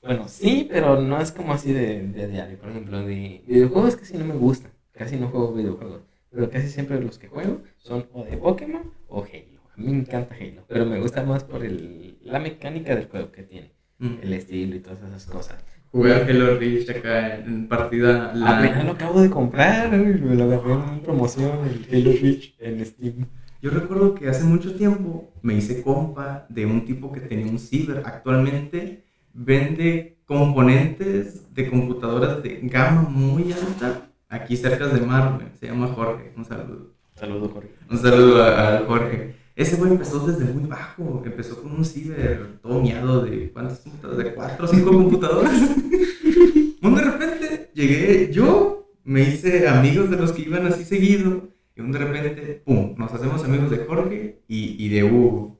[0.02, 2.58] bueno, sí, pero no es como así de, de diario.
[2.58, 7.00] Por ejemplo, de videojuegos casi no me gustan, casi no juego videojuegos, pero casi siempre
[7.00, 9.60] los que juego son o de Pokémon o Halo.
[9.72, 13.30] A mí me encanta Halo, pero me gusta más por el, la mecánica del juego
[13.30, 15.64] que tiene el estilo y todas esas cosas.
[15.96, 18.30] Jugar Hello Reach acá en partida.
[18.34, 18.58] La...
[18.58, 23.26] Apenas lo acabo de comprar, me lo agarré en promoción, el Hello Reach en Steam.
[23.62, 27.58] Yo recuerdo que hace mucho tiempo me hice compa de un tipo que tenía un
[27.58, 28.02] ciber.
[28.04, 35.40] Actualmente vende componentes de computadoras de gama muy alta aquí cerca de Mar.
[35.58, 36.30] Se llama Jorge.
[36.36, 36.90] Un saludo.
[37.14, 37.70] Saludo, Jorge.
[37.90, 39.35] Un saludo a Jorge.
[39.56, 44.24] Ese güey empezó desde muy bajo, empezó con un ciber todo miado de ¿cuántas computadoras?
[44.24, 45.52] De cuatro o cinco computadoras.
[46.82, 51.80] un de repente llegué yo, me hice amigos de los que iban así seguido, y
[51.80, 55.58] un de repente, pum, nos hacemos amigos de Jorge y, y de Hugo.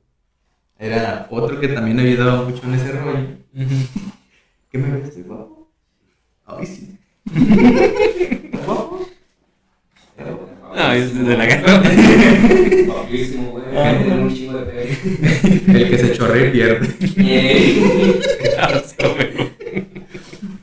[0.77, 3.27] Era otro que también había dado mucho en ese rollo.
[4.69, 5.71] ¿Qué me ves, guapo?
[6.45, 6.99] Ay, sí.
[8.63, 9.07] ¿Guapo?
[10.17, 11.81] No, es de la gana.
[13.75, 13.91] Ah.
[15.67, 16.87] El que se chorre pierde.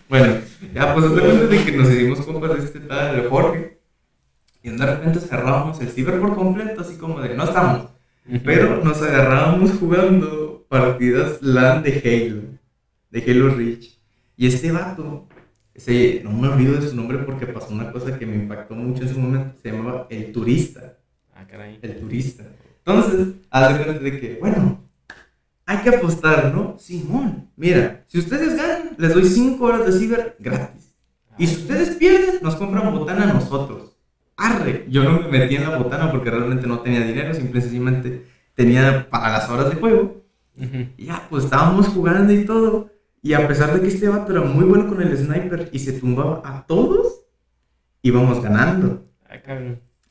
[0.08, 0.34] bueno,
[0.74, 3.78] ya pues después de que nos hicimos compas de este tal Jorge.
[4.62, 7.90] Y de repente cerrábamos el ciber por completo, así como de no estamos.
[8.44, 12.42] Pero nos agarrábamos jugando partidas LAN de Halo,
[13.10, 13.98] de Halo Reach.
[14.36, 15.28] Y este vato
[15.74, 19.02] ese, no me olvido de su nombre porque pasó una cosa que me impactó mucho
[19.02, 19.56] en ese momento.
[19.60, 20.98] Se llamaba El Turista.
[21.34, 21.78] Ah, caray.
[21.82, 22.44] El Turista.
[22.86, 24.80] Entonces, haz de de que, bueno,
[25.66, 26.76] hay que apostar, ¿no?
[26.78, 30.94] Simón, mira, si ustedes ganan, les doy 5 horas de ciber gratis.
[31.38, 33.96] Y si ustedes pierden, nos compran botana a nosotros.
[34.36, 39.08] Arre, yo no me metí en la botana porque realmente no tenía dinero, simplemente tenía
[39.10, 40.22] para las horas de juego.
[40.96, 42.90] Y ya, pues estábamos jugando y todo.
[43.24, 45.92] Y a pesar de que este vato era muy bueno con el sniper y se
[45.94, 47.22] tumbaba a todos,
[48.02, 49.06] íbamos ganando.
[49.26, 49.38] Ah,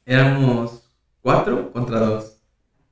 [0.03, 0.89] Éramos
[1.21, 2.39] cuatro contra dos.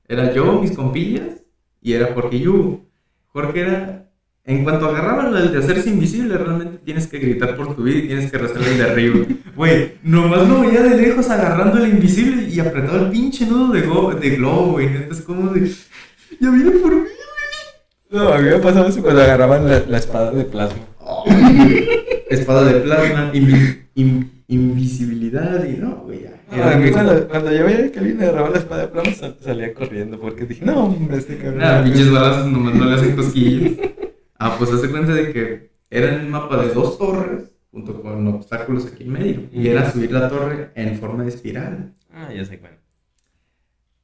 [0.08, 1.42] Era yo, mis compillas,
[1.82, 2.86] y era Jorge Yu.
[3.30, 4.12] Jorge era,
[4.44, 8.08] en cuanto agarraban el de hacerse invisible, realmente tienes que gritar por tu vida y
[8.08, 9.26] tienes que arrastrar el de arriba.
[9.56, 14.20] Güey, nomás lo veía de lejos agarrando el invisible y apretaba el pinche nudo de,
[14.20, 14.86] de globo, güey.
[14.86, 15.68] Entonces, como de,
[16.40, 17.10] ya viene por mí.
[18.12, 20.84] No, a mí me pasaba eso cuando agarraban la, espada de plasma.
[22.30, 23.32] espada de plasma,
[24.48, 26.26] invisibilidad y no, güey.
[26.52, 30.46] Ah, cuando, cuando yo veía que alguien agarraba la espada de plasma salía corriendo porque
[30.46, 31.60] dije, no, hombre, este cabrón.
[31.60, 33.74] Nada, pinches balas nomás no le hacen cosquillas.
[34.44, 38.88] Ah, pues hace cuenta de que era el mapa de dos torres junto con obstáculos
[38.88, 39.42] aquí en medio.
[39.54, 41.94] Y era subir la torre en forma de espiral.
[42.12, 42.80] Ah, ya sé cuál.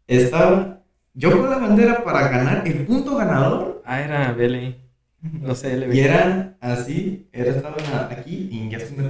[0.05, 0.76] Estaba
[1.17, 3.81] yo con la bandera para ganar el punto ganador.
[3.83, 4.75] Ah, era BLI.
[5.41, 5.91] No sé, LB.
[5.95, 7.75] Y era así, era, estaba
[8.11, 9.09] aquí y ya se me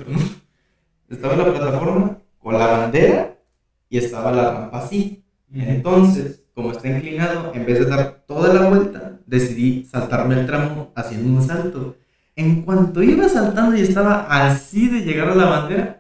[1.10, 3.36] Estaba la plataforma con la bandera
[3.90, 5.26] y estaba la rampa así.
[5.54, 10.94] Entonces, como está inclinado, en vez de dar toda la vuelta, decidí saltarme el tramo
[10.96, 11.98] haciendo un salto.
[12.38, 15.97] En cuanto iba saltando y estaba así de llegar a la bandera,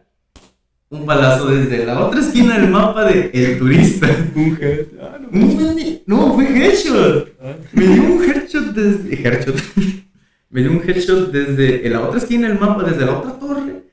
[0.89, 4.07] un balazo desde la otra esquina del mapa de El Turista.
[4.35, 4.99] un headshot.
[5.01, 5.75] Ah, no.
[6.05, 7.33] no, fue headshot.
[7.41, 7.55] Ah.
[7.73, 9.27] Me dio un headshot desde.
[9.27, 9.55] Headshot.
[10.49, 13.83] Me dio un headshot desde la otra esquina del mapa, desde la otra torre.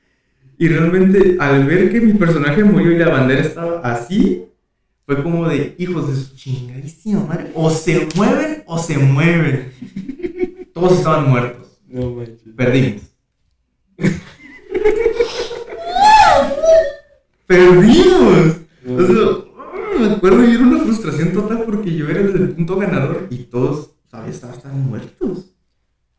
[0.57, 4.45] Y realmente, al ver que mi personaje murió y la bandera estaba así,
[5.05, 7.51] fue como de hijos de su chingadísima madre.
[7.55, 9.73] O se mueven o se mueven.
[10.73, 11.77] Todos estaban muertos.
[11.89, 12.39] No manches.
[12.55, 13.01] Perdimos.
[17.47, 18.57] ¡Perdimos!
[18.87, 23.27] O sea, me acuerdo y era una frustración total porque yo era el punto ganador
[23.29, 24.35] y todos, ¿sabes?
[24.43, 25.51] Estaban muertos.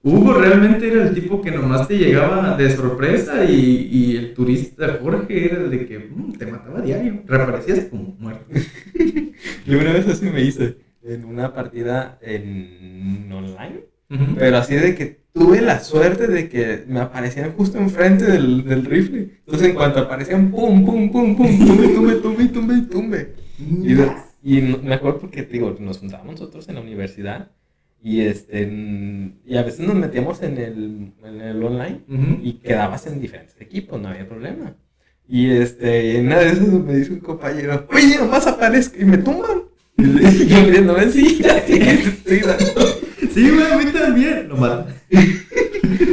[0.02, 5.00] Hugo realmente era el tipo que nomás te llegaba de sorpresa y, y el turista
[5.02, 7.22] Jorge era el de que mm, te mataba a diario.
[7.26, 8.46] Reaparecías como muerto.
[9.66, 10.76] y una vez así me hice.
[11.02, 13.95] en una partida en online.
[14.08, 18.84] Pero así de que tuve la suerte de que me aparecían justo enfrente del, del
[18.84, 19.40] rifle.
[19.44, 23.32] Entonces, en cuanto aparecían, pum, pum, pum, pum, tumbe, tumbe, tumbe, tumbe, tumbe.
[23.58, 23.94] Y,
[24.58, 27.50] y me acuerdo porque, digo, nos juntábamos nosotros en la universidad
[28.02, 28.62] y este
[29.44, 32.02] y a veces nos metíamos en el, en el online
[32.42, 34.76] y quedabas en diferentes equipos, no había problema.
[35.28, 39.18] Y este, en una de esas me dice un compañero, oye, nomás aparezco y me
[39.18, 39.62] tumban.
[40.46, 42.86] Yo viéndome, sí, así estoy dando.
[43.32, 44.48] Sí, güey, a mí también.
[44.48, 44.86] Lo.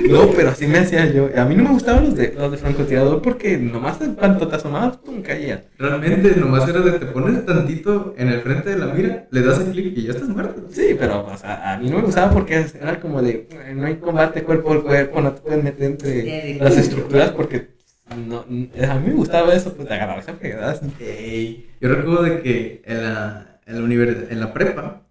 [0.09, 1.29] No, pero así me hacía yo.
[1.35, 4.55] A mí no me gustaban los de, los de francotirador porque nomás en cuanto te
[4.55, 5.65] asomabas, pum, caía.
[5.77, 9.59] Realmente, nomás era de te pones tantito en el frente de la mira, le das
[9.59, 10.67] el clic y ya estás muerto.
[10.69, 13.95] Sí, pero o sea, a mí no me gustaba porque era como de, no hay
[13.95, 17.69] combate cuerpo a cuerpo, no te puedes meter entre las estructuras porque
[18.15, 20.81] no, a mí me gustaba eso, pues de agarrarse a pegadas.
[21.81, 25.01] Yo recuerdo de que en la, en la, en la prepa,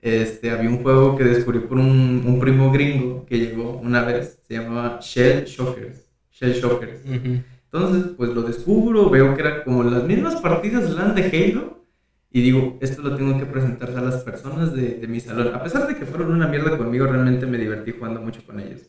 [0.00, 4.38] este, había un juego que descubrí por un, un, primo gringo que llegó una vez,
[4.46, 6.10] se llamaba Shell Shockers.
[6.30, 7.00] Shell Shockers.
[7.06, 11.84] Entonces, pues lo descubro, veo que era como las mismas partidas LAN de Halo.
[12.30, 15.54] Y digo, esto lo tengo que presentar a las personas de, de mi salón.
[15.54, 18.82] A pesar de que fueron una mierda conmigo, realmente me divertí jugando mucho con ellos.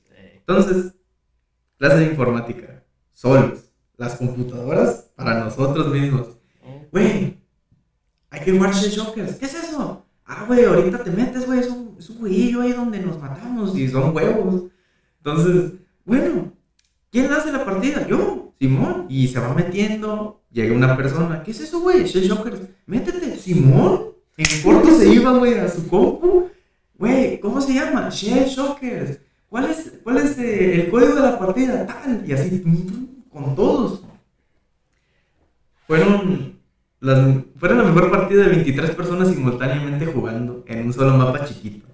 [0.47, 0.95] Entonces,
[1.77, 2.83] clase de informática,
[3.13, 6.37] solos, las computadoras para nosotros mismos.
[6.91, 7.37] Güey,
[8.36, 9.36] hay que jugar Shell Shockers.
[9.36, 10.05] ¿Qué es eso?
[10.25, 13.88] ah, güey, ahorita te metes, güey, es un, es un ahí donde nos matamos y
[13.88, 14.63] son huevos.
[15.23, 15.73] Entonces,
[16.03, 16.51] bueno,
[17.11, 18.07] ¿quién hace la partida?
[18.07, 19.05] Yo, Simón.
[19.09, 22.05] Y se va metiendo, llega una persona, ¿qué es eso, güey?
[22.05, 24.15] Shell Shockers, métete, Simón.
[24.38, 26.49] En corto se iba, güey, a su compu.
[26.97, 28.09] Güey, ¿cómo se llama?
[28.09, 29.19] Shell Shockers.
[29.47, 31.86] ¿Cuál es, cuál es eh, el código de la partida?
[31.86, 32.23] Tal.
[32.27, 32.61] Y así,
[33.31, 34.01] con todos.
[35.88, 36.54] Fueron
[37.05, 41.85] las, fueron la mejor partida de 23 personas simultáneamente jugando en un solo mapa chiquito.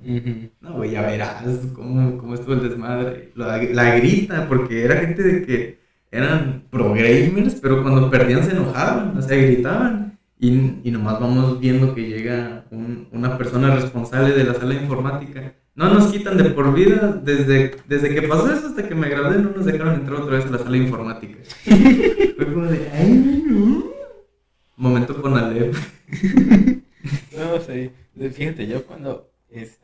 [0.61, 1.43] No, güey, ya verás
[1.73, 3.31] cómo, cómo estuvo el desmadre.
[3.35, 5.79] La, la, grita, porque era gente de que
[6.11, 10.17] eran pro gamers, pero cuando perdían se enojaban, o sea, gritaban.
[10.39, 14.81] Y, y nomás vamos viendo que llega un, una persona responsable de la sala de
[14.81, 15.53] informática.
[15.75, 19.37] No nos quitan de por vida, desde, desde que pasó eso hasta que me gradué,
[19.37, 21.37] no nos dejaron entrar otra vez a la sala de informática.
[21.65, 23.90] Fue como de, ay, no.
[24.81, 25.75] Momento con Alep.
[27.37, 27.91] no, sí.
[28.33, 29.31] Fíjate, yo cuando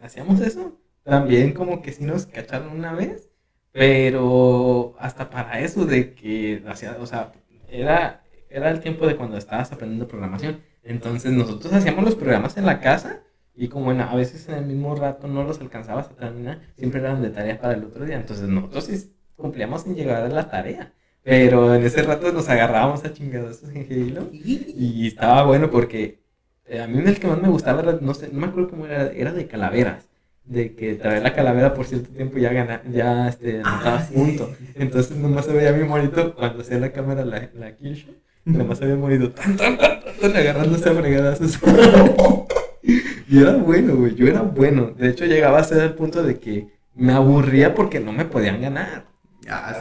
[0.01, 3.29] hacíamos eso, también como que sí nos cacharon una vez,
[3.71, 7.31] pero hasta para eso de que hacía, o sea,
[7.69, 10.61] era, era el tiempo de cuando estabas aprendiendo programación.
[10.81, 13.21] Entonces nosotros hacíamos los programas en la casa
[13.53, 17.21] y como a veces en el mismo rato no los alcanzabas a terminar, siempre eran
[17.21, 18.15] de tarea para el otro día.
[18.15, 20.91] Entonces nosotros sí cumplíamos sin llegar a la tarea.
[21.27, 24.29] Pero en ese rato nos agarrábamos a chingados en Halo.
[24.31, 26.21] Y estaba bueno porque
[26.65, 28.85] eh, a mí el que más me gustaba era, no sé, no me acuerdo cómo
[28.85, 30.07] era, era de calaveras.
[30.45, 34.49] De que traer la calavera por cierto tiempo ya gana, ya este, ah, punto.
[34.75, 38.15] Entonces nomás se veía mi monito cuando hacía la cámara la, la killshot.
[38.45, 41.59] Nomás había morido tan, tan, tan, tan, agarrándose a fregadazos.
[43.27, 44.15] y era bueno, güey.
[44.15, 44.93] Yo era bueno.
[44.97, 48.61] De hecho, llegaba a ser el punto de que me aburría porque no me podían
[48.61, 49.16] ganar.
[49.49, 49.79] Ah,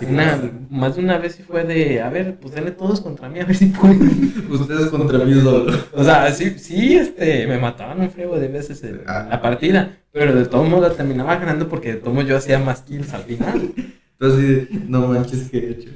[0.71, 3.45] más de una vez sí fue de, a ver, pues denle todos contra mí, a
[3.45, 4.33] ver si pueden.
[4.51, 5.73] Ustedes contra mí solo.
[5.93, 9.27] O sea, sí, sí, este, me mataban un frego de veces en ah.
[9.29, 12.61] la partida, pero de todos modos la terminaba ganando porque de todos modos yo hacía
[12.61, 13.73] más kills al final.
[14.13, 15.91] Entonces, no manches, que he hecho.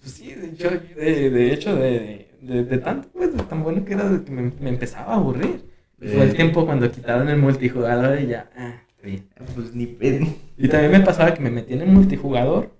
[0.00, 3.84] Pues sí, de hecho, de, de hecho, de, de, de, tanto, pues, de tan bueno
[3.84, 5.68] que era que me, me empezaba a aburrir.
[5.98, 9.28] Fue el tiempo cuando quitaron el multijugador y ya, ah, bien.
[9.54, 10.26] Pues ni pedo.
[10.56, 12.79] Y también me pasaba que me metían en multijugador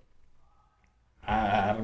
[1.31, 1.77] a,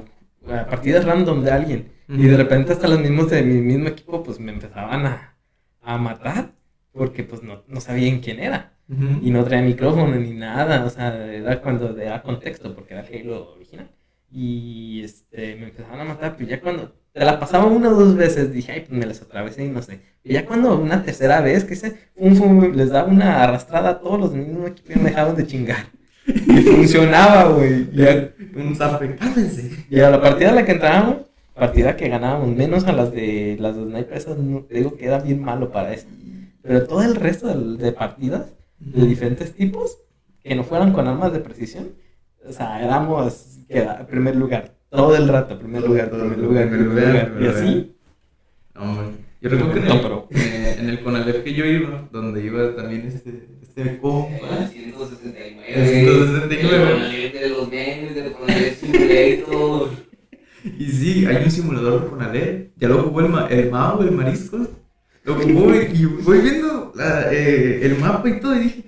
[0.71, 1.93] partidas random de alguien.
[2.09, 5.37] Y de repente hasta los mismos de mi mismo equipo pues me empezaban a,
[5.83, 6.53] a matar
[6.93, 8.73] porque pues no, no sabían quién era.
[8.89, 13.55] Y no traía micrófono ni nada, o sea, era cuando era contexto porque era Halo
[13.55, 13.91] original.
[14.31, 18.15] Y este, me empezaban a matar, pero ya cuando te la pasaba una o dos
[18.15, 20.03] veces, dije, ay, pues me las atravesé y no sé.
[20.23, 24.35] Y ya cuando una tercera vez, que se, les daba una arrastrada a todos los
[24.35, 25.87] mismos equipos y me dejaban de chingar.
[26.27, 27.89] Y funcionaba, güey.
[28.57, 29.71] Un zape, cálmense.
[29.91, 31.17] Y a la partida a la que entrábamos,
[31.55, 34.27] partida que ganábamos, menos a las de las de snipers,
[34.69, 36.07] te digo que era bien malo para eso.
[36.63, 38.47] Pero todo el resto de, partidas,
[38.79, 39.99] de diferentes tipos,
[40.43, 41.91] que no fueran con armas de precisión,
[42.47, 44.75] o sea, éramos queda, primer lugar.
[44.91, 47.33] Todo el rato, primer lugar, primer lugar, primer lugar.
[47.41, 47.97] Y así.
[49.41, 52.75] yo recuerdo que en el, no, eh, en el Conalep que yo iba, donde iba
[52.75, 54.69] también este este compa.
[54.69, 55.56] 169.
[55.85, 57.31] 169.
[57.31, 59.91] De los memes, de Conalep Simulator.
[60.79, 62.73] Y sí, hay un simulador de Conalep.
[62.77, 64.69] Ya lo jugó el, el Mao, el Mariscos.
[65.25, 68.85] voy, y voy viendo la, eh, el mapa y todo y dije,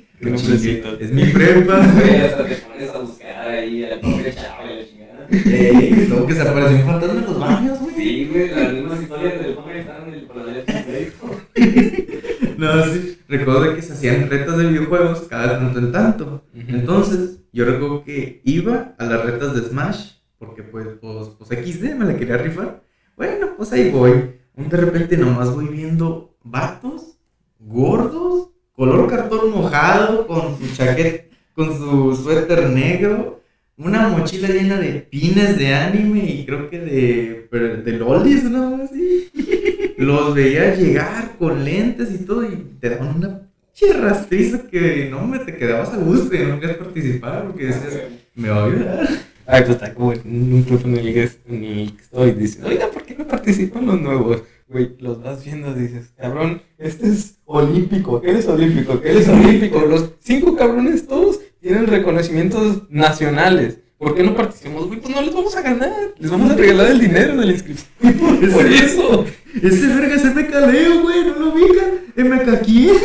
[1.00, 1.86] es mi prepa.
[1.94, 5.26] Güey, hasta te pones a buscar ahí al pobre chavo y la chingada.
[5.30, 7.94] Ey, luego que se apareció un fantasma en los baños, güey.
[7.94, 11.12] Sí, güey, las mismas historias del estaban en el paradero de
[12.62, 13.18] No, sí.
[13.28, 16.44] Recuerdo que se hacían retas de videojuegos cada tanto en tanto.
[16.52, 21.94] Entonces, yo recuerdo que iba a las retas de Smash, porque pues, pues, pues XD
[21.94, 22.82] me la quería rifar.
[23.16, 24.34] Bueno, pues ahí voy.
[24.56, 27.18] De repente nomás voy viendo vatos
[27.60, 33.40] gordos, color cartón mojado, con su chaqueta, con su suéter negro,
[33.76, 37.48] una mochila llena de pines de anime y creo que de,
[37.84, 38.82] de lolis, ¿no?
[38.82, 39.30] Así.
[39.98, 43.40] Los veía llegar con lentes y todo y te daban una
[43.74, 48.02] pinche rastriza que no me te quedabas a gusto y no querías participar porque decías,
[48.36, 49.08] me va a ayudar.
[49.44, 52.68] Ay, pues está como en un club en el que, en el que estoy diciendo,
[52.68, 54.44] oiga, ¿por qué no participan los nuevos?
[54.68, 59.00] Güey, los vas viendo, dices, cabrón, este es olímpico, ¿qué eres olímpico?
[59.00, 59.80] ¿Qué eres olímpico?
[59.80, 63.78] Los cinco cabrones todos tienen reconocimientos nacionales.
[63.98, 64.86] ¿Por qué no participamos?
[64.86, 67.52] Güey, pues no les vamos a ganar, les vamos a regalar el dinero de la
[67.52, 67.88] inscripción.
[68.52, 69.24] Por eso.
[69.54, 71.88] Ese verga es MK Leo, güey, no lo ubican.
[72.16, 72.96] MK quién?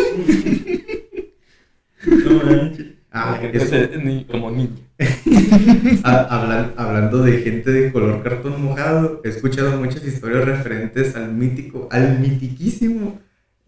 [2.05, 2.85] No manches.
[3.11, 4.75] Ah, eso- es ni- como niño.
[6.03, 11.87] Hablan- hablando de gente de color cartón mojado, he escuchado muchas historias referentes al mítico,
[11.91, 13.19] al mitiquísimo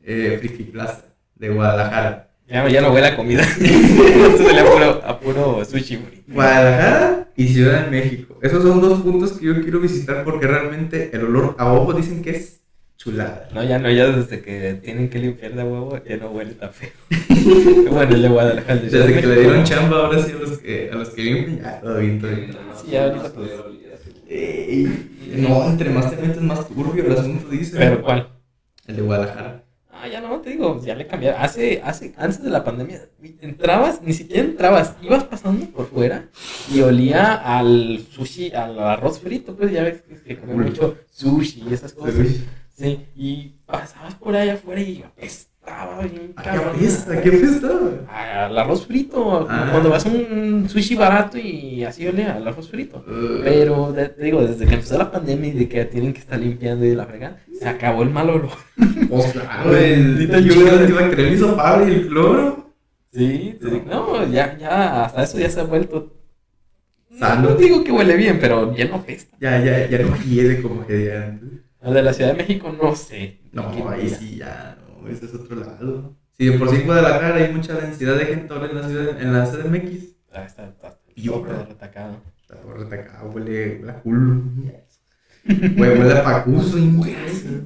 [0.03, 1.05] eh, Friki Plaza
[1.35, 2.29] de Guadalajara.
[2.47, 3.41] Ya, ya no huele a comida.
[3.59, 6.23] Esto huele a puro, a puro sushi, güey.
[6.27, 8.37] Guadalajara y Ciudad de México.
[8.41, 12.21] Esos son dos puntos que yo quiero visitar porque realmente el olor a ojo dicen
[12.21, 12.59] que es
[12.97, 13.49] chulada.
[13.53, 16.71] No, ya no, ya desde que tienen que limpiar de huevo, ya no huele tan
[16.73, 16.91] feo.
[17.91, 18.79] bueno, el de Guadalajara.
[18.81, 19.63] Desde que le dieron no.
[19.63, 22.57] chamba ahora sí a los que, a los que limpian, ya todo bien, todo bien.
[22.75, 23.51] Sí, ya ahorita, pues.
[24.27, 27.77] Ey, no, entre más te metes más turbio el asunto, dice.
[27.77, 28.29] ¿Pero cuál?
[28.87, 29.65] El de Guadalajara.
[29.91, 31.41] Ah, ya no, te digo, ya le cambiaron.
[31.41, 33.07] Hace, hace, antes de la pandemia,
[33.41, 36.27] entrabas, ni siquiera entrabas, ibas pasando por fuera
[36.73, 40.65] y olía al sushi, al arroz frito, pues ya ves que, que comen Uy.
[40.65, 42.13] mucho sushi y esas cosas.
[42.77, 46.75] Sí, y pasabas por allá afuera y apestaba bien ¿A qué cabrón.
[46.75, 47.21] apesta?
[47.21, 47.69] ¿Qué apesta?
[48.45, 49.69] Al arroz frito, Ah.
[49.71, 52.97] cuando vas a un sushi barato y así olía al arroz frito.
[53.07, 56.37] Uh, Pero te digo, desde que empezó la pandemia y de que tienen que estar
[56.37, 58.49] limpiando y la fregada, se acabó el mal olor.
[58.77, 62.73] el Bendita paro y el cloro.
[63.13, 66.11] Sí, te digo, no, ya, ya, hasta eso ya se ha vuelto.
[67.17, 67.51] Sano.
[67.51, 69.37] No digo que huele bien, pero ya no apesta.
[69.39, 71.49] Ya, ya, ya no hiede como que de antes.
[71.85, 73.39] El de la Ciudad de México, no sé.
[73.51, 76.15] No, ¿Quién ahí sí ya, no, ese es otro lado.
[76.37, 79.21] Sí, de por sí en Guadalajara hay mucha densidad de gente ahora en la ciudad,
[79.21, 80.15] en la CDMX.
[80.33, 82.17] Ah, está, está, está todo retacado.
[82.49, 84.41] La torre de acá huele, huele a culo.
[85.45, 87.15] Güey, huele a pacuso y Güey,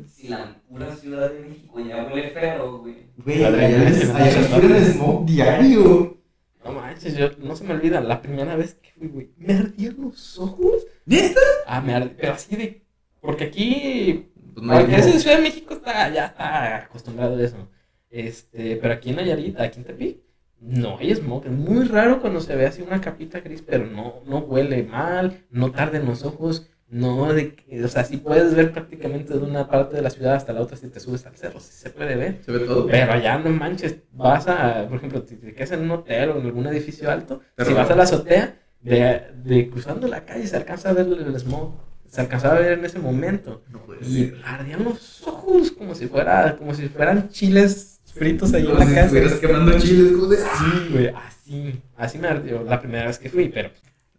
[0.08, 2.96] si la pura Ciudad de México ya huele feo, güey.
[3.18, 4.86] Güey, allá ponen tarde.
[4.94, 6.18] smoke diario.
[6.64, 9.96] No manches, yo no se me olvida, la primera vez que fui, güey, me ardían
[10.00, 10.86] los ojos.
[11.06, 11.40] ¿Neta?
[11.66, 12.89] Ah, me ardían, pero así de.
[13.22, 15.20] Porque aquí Pues no Porque smoke.
[15.20, 17.70] Ciudad de México está, ya está acostumbrado a eso.
[18.10, 20.18] Este, pero aquí en Nayarit, aquí en Tepic,
[20.60, 21.46] no hay smog.
[21.46, 25.46] Es muy raro cuando se ve así una capita gris, pero no, no huele mal,
[25.52, 29.68] no tarda en los ojos, no de o sea, sí puedes ver prácticamente de una
[29.70, 32.16] parte de la ciudad hasta la otra si te subes al cerro, sí se puede
[32.16, 32.40] ver.
[32.44, 32.88] Se ve todo.
[32.88, 36.40] Pero allá no manches, vas a, por ejemplo, si te quedas en un hotel o
[36.40, 40.48] en algún edificio alto, Pero- si vas a la azotea, de, de cruzando la calle
[40.48, 41.74] se alcanza a ver el smog,
[42.10, 43.64] se alcanzaba a ver en ese momento.
[43.72, 44.42] No Y ser.
[44.46, 48.86] ardían los ojos como si fuera, como si fueran chiles fritos ahí en Como la
[48.86, 49.06] si casa.
[49.06, 51.82] estuvieras quemando chiles, como de- Sí, güey, así.
[51.98, 53.70] Así me ardió la primera vez que fui, pero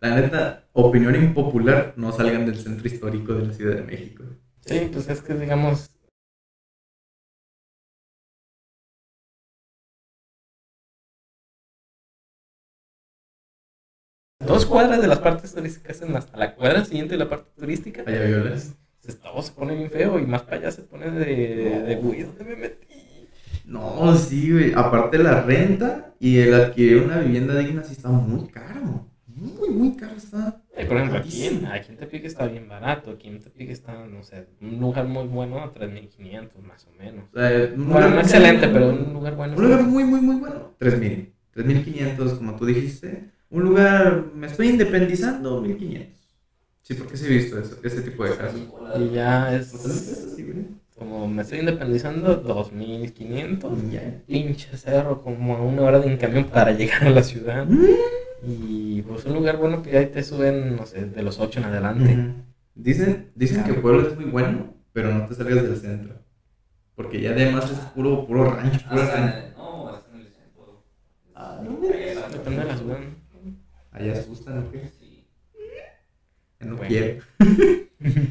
[0.01, 4.24] La neta, opinión impopular, no salgan del centro histórico de la Ciudad de México.
[4.64, 5.91] sí, pues es que digamos.
[14.47, 18.03] Dos cuadras de las partes turísticas en hasta la cuadra siguiente de la parte turística.
[18.07, 18.74] Allá violas.
[19.01, 22.22] se- Todo se pone bien feo y más para allá se pone de, de güey,
[22.22, 22.86] ¿dónde me metí?
[23.64, 24.72] No, sí, güey.
[24.74, 29.07] Aparte la renta y el adquirir una vivienda digna sí está muy caro.
[29.26, 30.62] Muy, muy caro está.
[30.76, 33.12] Eh, por ejemplo, aquí en, aquí en Tepic está bien barato.
[33.12, 37.24] Aquí en Tepic está, no sé, un lugar muy bueno a 3.500 más o menos.
[37.76, 39.57] Un Bueno, no excelente, pero un lugar bueno.
[39.57, 40.74] Un lugar muy, muy, muy bueno.
[40.78, 41.32] 3000.
[41.53, 43.30] 3500, como tú dijiste.
[43.51, 46.21] Un lugar, me estoy independizando, 1500.
[46.83, 48.61] Sí, porque sí he visto eso, ese tipo de casos.
[48.97, 50.37] Y ya es
[50.99, 53.73] como me estoy independizando, 2.500.
[53.91, 54.23] Ya.
[54.27, 57.67] Pinche cerro, como a una hora de en camión para llegar a la ciudad.
[57.67, 57.85] Mm.
[58.47, 61.67] Y pues un lugar bueno que ahí te suben, no sé, de los 8 en
[61.67, 62.19] adelante.
[62.75, 66.15] Dicen, dicen que Puebla es muy bueno, pero no te salgas del centro.
[66.95, 69.39] Porque ya además es puro, puro rancho, puro rancho.
[69.39, 70.85] el- No, hasta en el centro.
[71.35, 71.61] Ah,
[72.33, 72.99] Depende de la ciudad.
[74.01, 74.91] Allá asustan, ¿o qué?
[74.99, 75.25] Sí.
[76.61, 76.89] No Bueno.
[76.89, 77.23] quiero.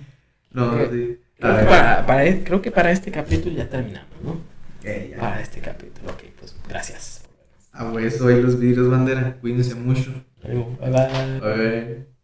[0.51, 1.19] no, sí.
[1.41, 4.41] A Creo que, para, para e- creo que para este capítulo ya terminamos, ¿no?
[4.83, 5.17] Ya.
[5.17, 7.23] Para este capítulo, ok, pues gracias.
[7.71, 9.37] A hueso, ahí los vidrios bandera.
[9.39, 10.11] Cuídense mucho.
[10.43, 11.39] Bye bye.
[11.39, 12.18] Bye.